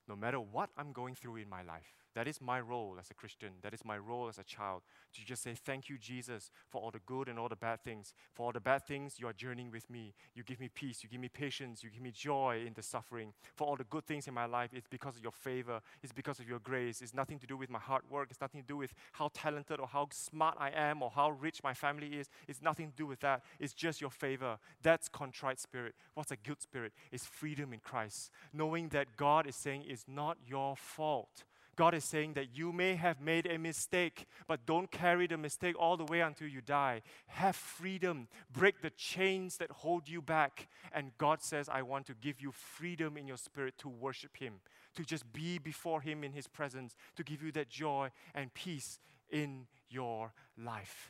[0.06, 1.99] no matter what I'm going through in my life.
[2.14, 3.50] That is my role as a Christian.
[3.62, 4.82] That is my role as a child.
[5.14, 8.14] To just say, Thank you, Jesus, for all the good and all the bad things.
[8.32, 10.14] For all the bad things, you are journeying with me.
[10.34, 11.02] You give me peace.
[11.02, 11.84] You give me patience.
[11.84, 13.32] You give me joy in the suffering.
[13.54, 15.80] For all the good things in my life, it's because of your favor.
[16.02, 17.00] It's because of your grace.
[17.00, 18.28] It's nothing to do with my hard work.
[18.30, 21.62] It's nothing to do with how talented or how smart I am or how rich
[21.62, 22.28] my family is.
[22.48, 23.44] It's nothing to do with that.
[23.60, 24.58] It's just your favor.
[24.82, 25.94] That's contrite spirit.
[26.14, 26.92] What's a guilt spirit?
[27.12, 28.30] It's freedom in Christ.
[28.52, 31.44] Knowing that God is saying it's not your fault
[31.80, 35.74] God is saying that you may have made a mistake, but don't carry the mistake
[35.78, 37.00] all the way until you die.
[37.28, 40.68] Have freedom, break the chains that hold you back.
[40.92, 44.60] And God says, I want to give you freedom in your spirit to worship Him,
[44.94, 48.98] to just be before Him in His presence, to give you that joy and peace
[49.30, 51.08] in your life.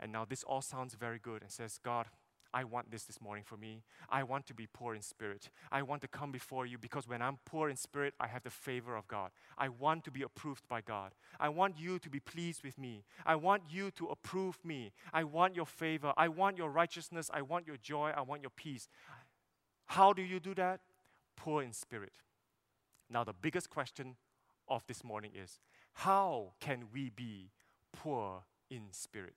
[0.00, 2.08] And now this all sounds very good and says, God,
[2.52, 3.82] I want this this morning for me.
[4.08, 5.50] I want to be poor in spirit.
[5.70, 8.50] I want to come before you because when I'm poor in spirit, I have the
[8.50, 9.30] favor of God.
[9.56, 11.12] I want to be approved by God.
[11.38, 13.04] I want you to be pleased with me.
[13.24, 14.92] I want you to approve me.
[15.12, 16.12] I want your favor.
[16.16, 17.30] I want your righteousness.
[17.32, 18.12] I want your joy.
[18.16, 18.88] I want your peace.
[19.86, 20.80] How do you do that?
[21.36, 22.14] Poor in spirit.
[23.08, 24.16] Now, the biggest question
[24.68, 25.58] of this morning is
[25.92, 27.50] how can we be
[27.92, 29.36] poor in spirit?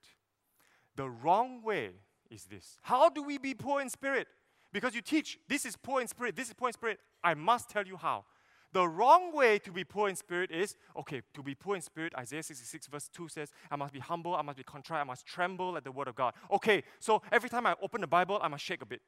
[0.96, 1.92] The wrong way
[2.30, 4.28] is this How do we be poor in spirit?
[4.72, 7.00] Because you teach this is poor in spirit, this is poor in spirit.
[7.24, 8.26] I must tell you how.
[8.74, 12.12] The wrong way to be poor in spirit is okay, to be poor in spirit,
[12.18, 15.28] Isaiah 66, verse 2 says, I must be humble, I must be contrite, I must
[15.28, 16.34] tremble at the word of God.
[16.50, 19.02] Okay, so every time I open the Bible, I must shake a bit.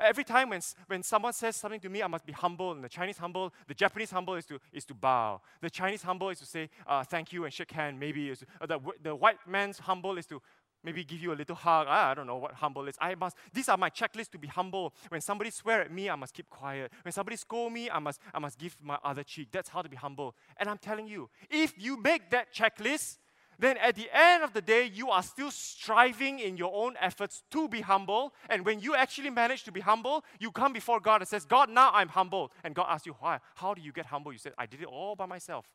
[0.00, 2.72] Every time when, when someone says something to me, I must be humble.
[2.72, 5.40] And the Chinese humble, the Japanese humble is to, is to bow.
[5.60, 7.98] The Chinese humble is to say uh, thank you and shake hand.
[7.98, 10.40] Maybe uh, the, the white man's humble is to
[10.84, 11.86] maybe give you a little hug.
[11.88, 12.96] I, I don't know what humble is.
[13.00, 13.36] I must.
[13.52, 14.92] These are my checklists to be humble.
[15.08, 16.92] When somebody swear at me, I must keep quiet.
[17.02, 19.48] When somebody scold me, I must I must give my other cheek.
[19.50, 20.34] That's how to be humble.
[20.58, 23.18] And I'm telling you, if you make that checklist,
[23.58, 27.42] then at the end of the day, you are still striving in your own efforts
[27.50, 28.34] to be humble.
[28.48, 31.70] And when you actually manage to be humble, you come before God and says, God,
[31.70, 32.52] now I'm humble.
[32.62, 33.38] And God asks you, why?
[33.56, 34.32] How do you get humble?
[34.32, 35.66] You said, I did it all by myself.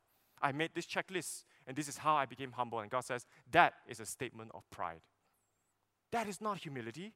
[0.41, 2.79] I made this checklist, and this is how I became humble.
[2.79, 5.01] And God says, that is a statement of pride.
[6.11, 7.13] That is not humility.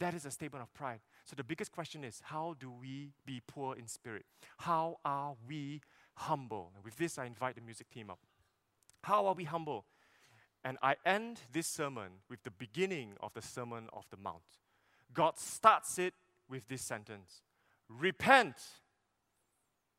[0.00, 1.00] That is a statement of pride.
[1.24, 4.24] So the biggest question is, how do we be poor in spirit?
[4.58, 5.82] How are we
[6.16, 6.72] humble?
[6.74, 8.18] And with this, I invite the music team up.
[9.04, 9.84] How are we humble?
[10.64, 14.42] And I end this sermon with the beginning of the Sermon of the Mount.
[15.12, 16.14] God starts it
[16.48, 17.42] with this sentence
[17.88, 18.56] Repent,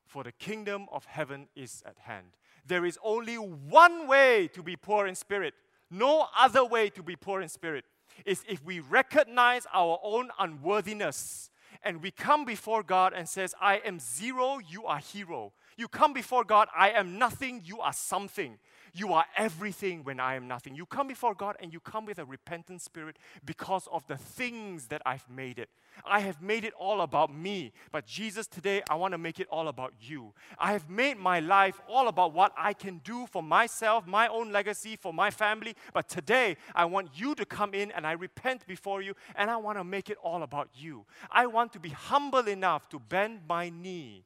[0.08, 2.38] for the kingdom of heaven is at hand.
[2.66, 5.54] There is only one way to be poor in spirit,
[5.92, 7.86] no other way to be poor in spirit.
[8.26, 11.50] Is if we recognize our own unworthiness
[11.84, 15.54] and we come before God and says, I am zero, you are hero.
[15.78, 18.58] You come before God, I am nothing, you are something.
[18.98, 20.74] You are everything when I am nothing.
[20.74, 24.88] You come before God and you come with a repentant spirit because of the things
[24.88, 25.68] that I've made it.
[26.06, 27.74] I have made it all about me.
[27.92, 30.34] But Jesus, today, I want to make it all about you.
[30.58, 34.54] I have made my life all about what I can do for myself, my own
[34.54, 35.76] legacy, for my family.
[35.94, 39.58] But today, I want you to come in and I repent before you and I
[39.58, 41.06] want to make it all about you.
[41.30, 44.24] I want to be humble enough to bend my knee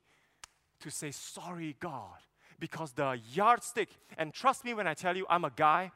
[0.82, 2.20] to say, Sorry, God
[2.60, 5.92] because the yardstick, and trust me when I tell you, I'm a guy.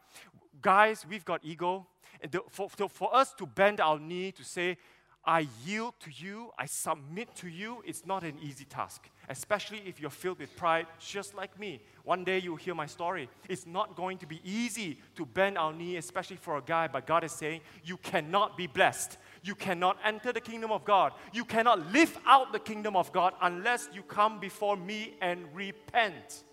[0.61, 1.87] Guys, we've got ego.
[2.21, 4.77] And for, for us to bend our knee to say,
[5.25, 10.01] I yield to you, I submit to you, it's not an easy task, especially if
[10.01, 11.81] you're filled with pride, just like me.
[12.03, 13.29] One day you'll hear my story.
[13.47, 17.07] It's not going to be easy to bend our knee, especially for a guy, but
[17.07, 21.11] God is saying, You cannot be blessed you cannot enter the kingdom of God.
[21.33, 26.43] You cannot live out the kingdom of God unless you come before me and repent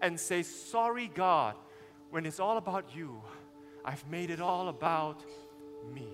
[0.00, 1.54] and say, Sorry, God,
[2.10, 3.20] when it's all about you,
[3.84, 5.22] I've made it all about
[5.94, 6.08] me.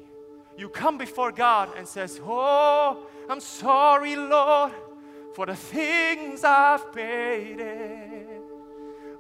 [0.57, 4.73] You come before God and says, Oh, I'm sorry, Lord,
[5.35, 8.43] for the things I've made it.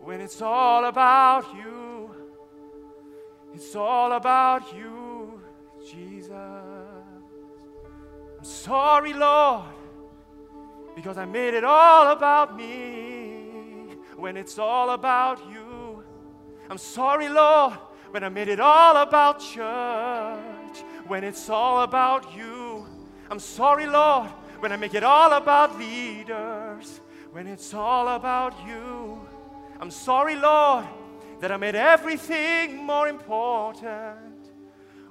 [0.00, 2.14] When it's all about you,
[3.54, 5.40] it's all about you,
[5.90, 6.30] Jesus.
[8.38, 9.64] I'm sorry, Lord,
[10.94, 12.93] because I made it all about me
[14.24, 16.02] when it's all about you.
[16.70, 17.74] I'm sorry, Lord,
[18.10, 22.86] when I made it all about church, when it's all about you.
[23.30, 27.02] I'm sorry, Lord, when I make it all about leaders,
[27.32, 29.20] when it's all about you.
[29.78, 30.86] I'm sorry, Lord,
[31.40, 34.40] that I made everything more important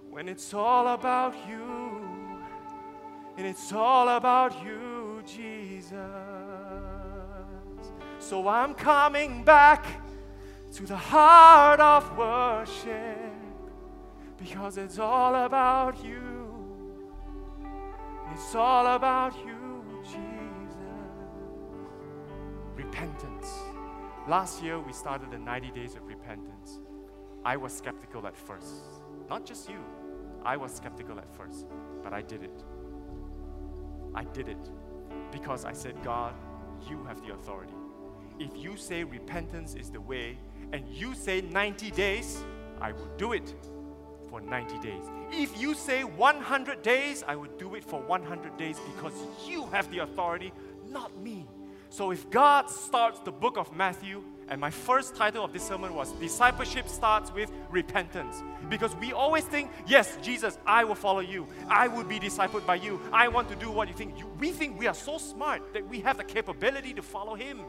[0.09, 2.39] when it's all about you.
[3.37, 6.22] And it's all about you, Jesus.
[8.23, 9.85] So I'm coming back
[10.75, 13.33] to the heart of worship
[14.37, 16.47] because it's all about you.
[18.31, 20.15] It's all about you, Jesus.
[22.75, 23.51] Repentance.
[24.29, 26.79] Last year we started the 90 days of repentance.
[27.43, 28.85] I was skeptical at first.
[29.29, 29.83] Not just you.
[30.45, 31.65] I was skeptical at first,
[32.01, 32.63] but I did it.
[34.15, 34.69] I did it
[35.29, 36.33] because I said, God,
[36.89, 37.73] you have the authority
[38.39, 40.37] if you say repentance is the way
[40.71, 42.43] and you say 90 days,
[42.81, 43.53] I will do it
[44.29, 45.03] for 90 days.
[45.31, 49.13] If you say 100 days, I will do it for 100 days because
[49.47, 50.51] you have the authority,
[50.89, 51.47] not me.
[51.89, 55.93] So if God starts the book of Matthew, and my first title of this sermon
[55.93, 58.41] was Discipleship Starts with Repentance.
[58.69, 61.47] Because we always think, yes, Jesus, I will follow you.
[61.69, 62.99] I will be discipled by you.
[63.11, 64.15] I want to do what you think.
[64.39, 67.61] we think we are so smart that we have the capability to follow Him.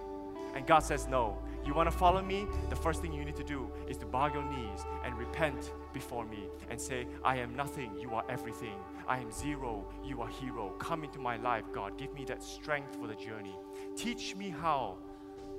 [0.54, 1.38] And God says, no.
[1.64, 2.46] You want to follow me?
[2.68, 6.26] The first thing you need to do is to bow your knees and repent before
[6.26, 8.76] me and say, I am nothing, you are everything.
[9.08, 10.74] I am zero, you are hero.
[10.78, 11.96] Come into my life, God.
[11.96, 13.56] Give me that strength for the journey.
[13.96, 14.98] Teach me how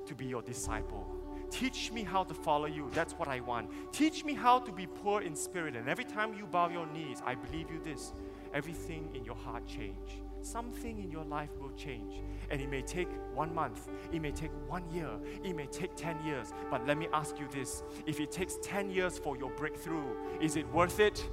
[0.06, 1.08] to be your disciple.
[1.50, 2.90] Teach me how to follow you.
[2.94, 3.70] That's what I want.
[3.92, 5.76] Teach me how to be poor in spirit.
[5.76, 8.14] And every time you bow your knees, I believe you this
[8.54, 10.22] everything in your heart change.
[10.46, 12.22] Something in your life will change.
[12.52, 15.10] And it may take one month, it may take one year,
[15.44, 16.54] it may take 10 years.
[16.70, 20.06] But let me ask you this if it takes 10 years for your breakthrough,
[20.40, 21.28] is it worth it?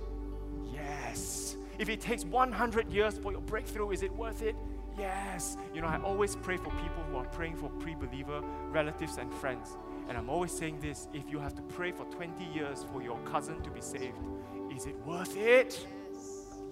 [0.72, 1.58] Yes.
[1.78, 4.56] If it takes 100 years for your breakthrough, is it worth it?
[4.98, 5.58] Yes.
[5.74, 9.30] You know, I always pray for people who are praying for pre believer relatives and
[9.34, 9.76] friends.
[10.08, 13.18] And I'm always saying this if you have to pray for 20 years for your
[13.24, 14.26] cousin to be saved,
[14.74, 15.86] is it worth it?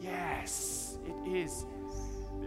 [0.00, 1.66] Yes, it is.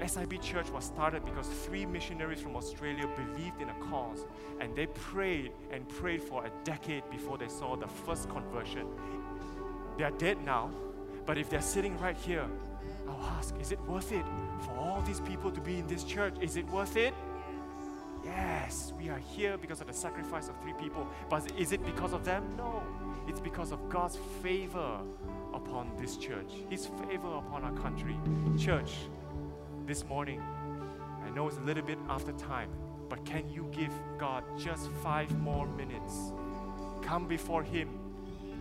[0.06, 4.26] SIB Church was started because three missionaries from Australia believed in a cause
[4.60, 8.88] and they prayed and prayed for a decade before they saw the first conversion.
[9.98, 10.72] They are dead now,
[11.26, 12.46] but if they're sitting right here,
[13.08, 14.26] I'll ask, is it worth it
[14.66, 16.36] for all these people to be in this church?
[16.41, 17.14] Is it worth it?
[18.24, 21.08] Yes, we are here because of the sacrifice of three people.
[21.30, 22.44] But is it because of them?
[22.58, 22.82] No.
[23.28, 25.00] It's because of God's favor
[25.54, 28.18] upon this church, His favor upon our country.
[28.58, 28.94] Church,
[29.86, 30.41] this morning,
[31.25, 32.69] I know it's a little bit after time,
[33.09, 36.31] but can you give God just five more minutes?
[37.01, 37.89] Come before Him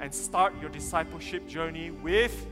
[0.00, 2.46] and start your discipleship journey with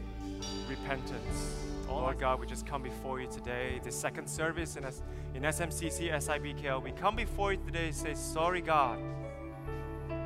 [0.69, 1.57] repentance.
[1.89, 4.85] Lord God, we just come before you today, the second service in,
[5.35, 6.83] in SMCC SIBKL.
[6.83, 8.99] We come before you today and say, Sorry, God.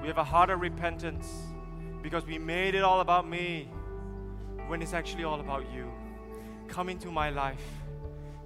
[0.03, 1.27] We have a heart of repentance
[2.03, 3.71] because we made it all about me
[4.67, 5.91] when it's actually all about you.
[6.69, 7.84] Come into my life.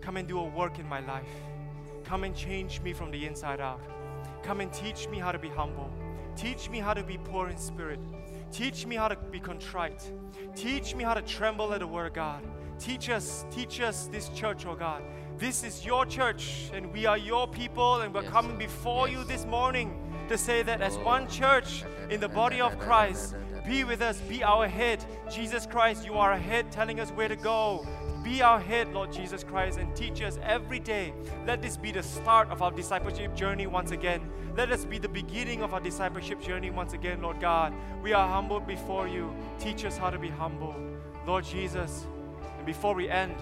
[0.00, 1.28] Come and do a work in my life.
[2.04, 3.80] Come and change me from the inside out.
[4.42, 5.90] Come and teach me how to be humble.
[6.36, 8.00] Teach me how to be poor in spirit.
[8.52, 10.10] Teach me how to be contrite.
[10.54, 12.42] Teach me how to tremble at the word of God.
[12.78, 15.02] Teach us, teach us this church, oh God.
[15.36, 18.30] This is your church, and we are your people, and we're yes.
[18.32, 19.18] coming before yes.
[19.18, 23.34] you this morning to say that as one church in the body of Christ,
[23.66, 25.04] be with us, be our head.
[25.30, 27.86] Jesus Christ, you are ahead, telling us where to go.
[28.28, 31.14] Be our head, Lord Jesus Christ, and teach us every day.
[31.46, 34.20] Let this be the start of our discipleship journey once again.
[34.54, 37.72] Let us be the beginning of our discipleship journey once again, Lord God.
[38.02, 39.34] We are humbled before you.
[39.58, 40.76] Teach us how to be humble.
[41.26, 42.06] Lord Jesus,
[42.58, 43.34] and before we end,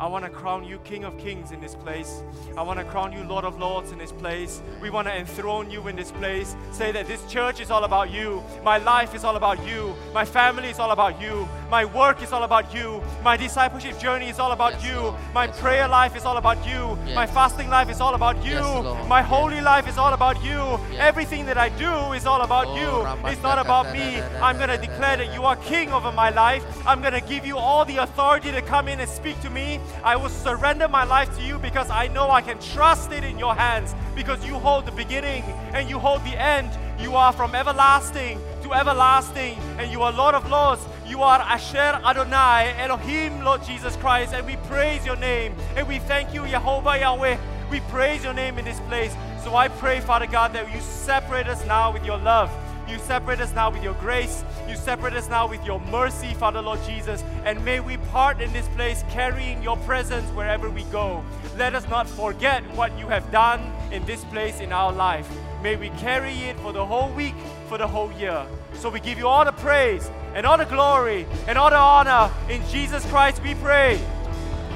[0.00, 2.22] I want to crown you King of Kings in this place.
[2.56, 4.62] I want to crown you Lord of Lords in this place.
[4.80, 6.56] We want to enthrone you in this place.
[6.72, 8.42] Say that this church is all about you.
[8.64, 9.94] My life is all about you.
[10.14, 11.46] My family is all about you.
[11.70, 13.02] My work is all about you.
[13.22, 15.00] My discipleship journey is all about yes, you.
[15.00, 15.14] Lord.
[15.34, 15.90] My yes, prayer Lord.
[15.90, 16.98] life is all about you.
[17.04, 17.14] Yes.
[17.14, 18.62] My fasting life is all about you.
[19.06, 20.80] My holy life is all about you.
[20.96, 23.28] Everything that I do is all about oh, you.
[23.30, 24.22] It's not about me.
[24.40, 26.64] I'm going to declare that you are king over my life.
[26.86, 29.78] I'm going to give you all the authority to come in and speak to me.
[30.04, 33.38] I will surrender my life to you because I know I can trust it in
[33.38, 35.42] your hands because you hold the beginning
[35.74, 36.70] and you hold the end.
[37.00, 40.82] You are from everlasting to everlasting and you are Lord of Lords.
[41.06, 45.98] You are Asher Adonai, Elohim, Lord Jesus Christ, and we praise your name and we
[45.98, 47.36] thank you, Jehovah Yahweh.
[47.70, 49.14] We praise your name in this place.
[49.44, 52.50] So I pray, Father God, that you separate us now with your love.
[52.90, 54.44] You separate us now with your grace.
[54.68, 57.22] You separate us now with your mercy, Father Lord Jesus.
[57.44, 61.24] And may we part in this place carrying your presence wherever we go.
[61.56, 63.60] Let us not forget what you have done
[63.92, 65.28] in this place in our life.
[65.62, 67.34] May we carry it for the whole week,
[67.68, 68.44] for the whole year.
[68.74, 72.32] So we give you all the praise and all the glory and all the honor.
[72.48, 74.00] In Jesus Christ we pray.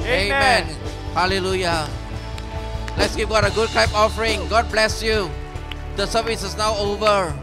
[0.02, 0.68] Amen.
[0.68, 0.76] Amen.
[1.14, 1.88] Hallelujah.
[2.96, 4.46] Let's give God a good clap offering.
[4.48, 5.28] God bless you.
[5.96, 7.34] The service is now over.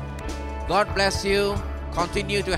[0.71, 1.59] God bless you.
[1.91, 2.55] Continue to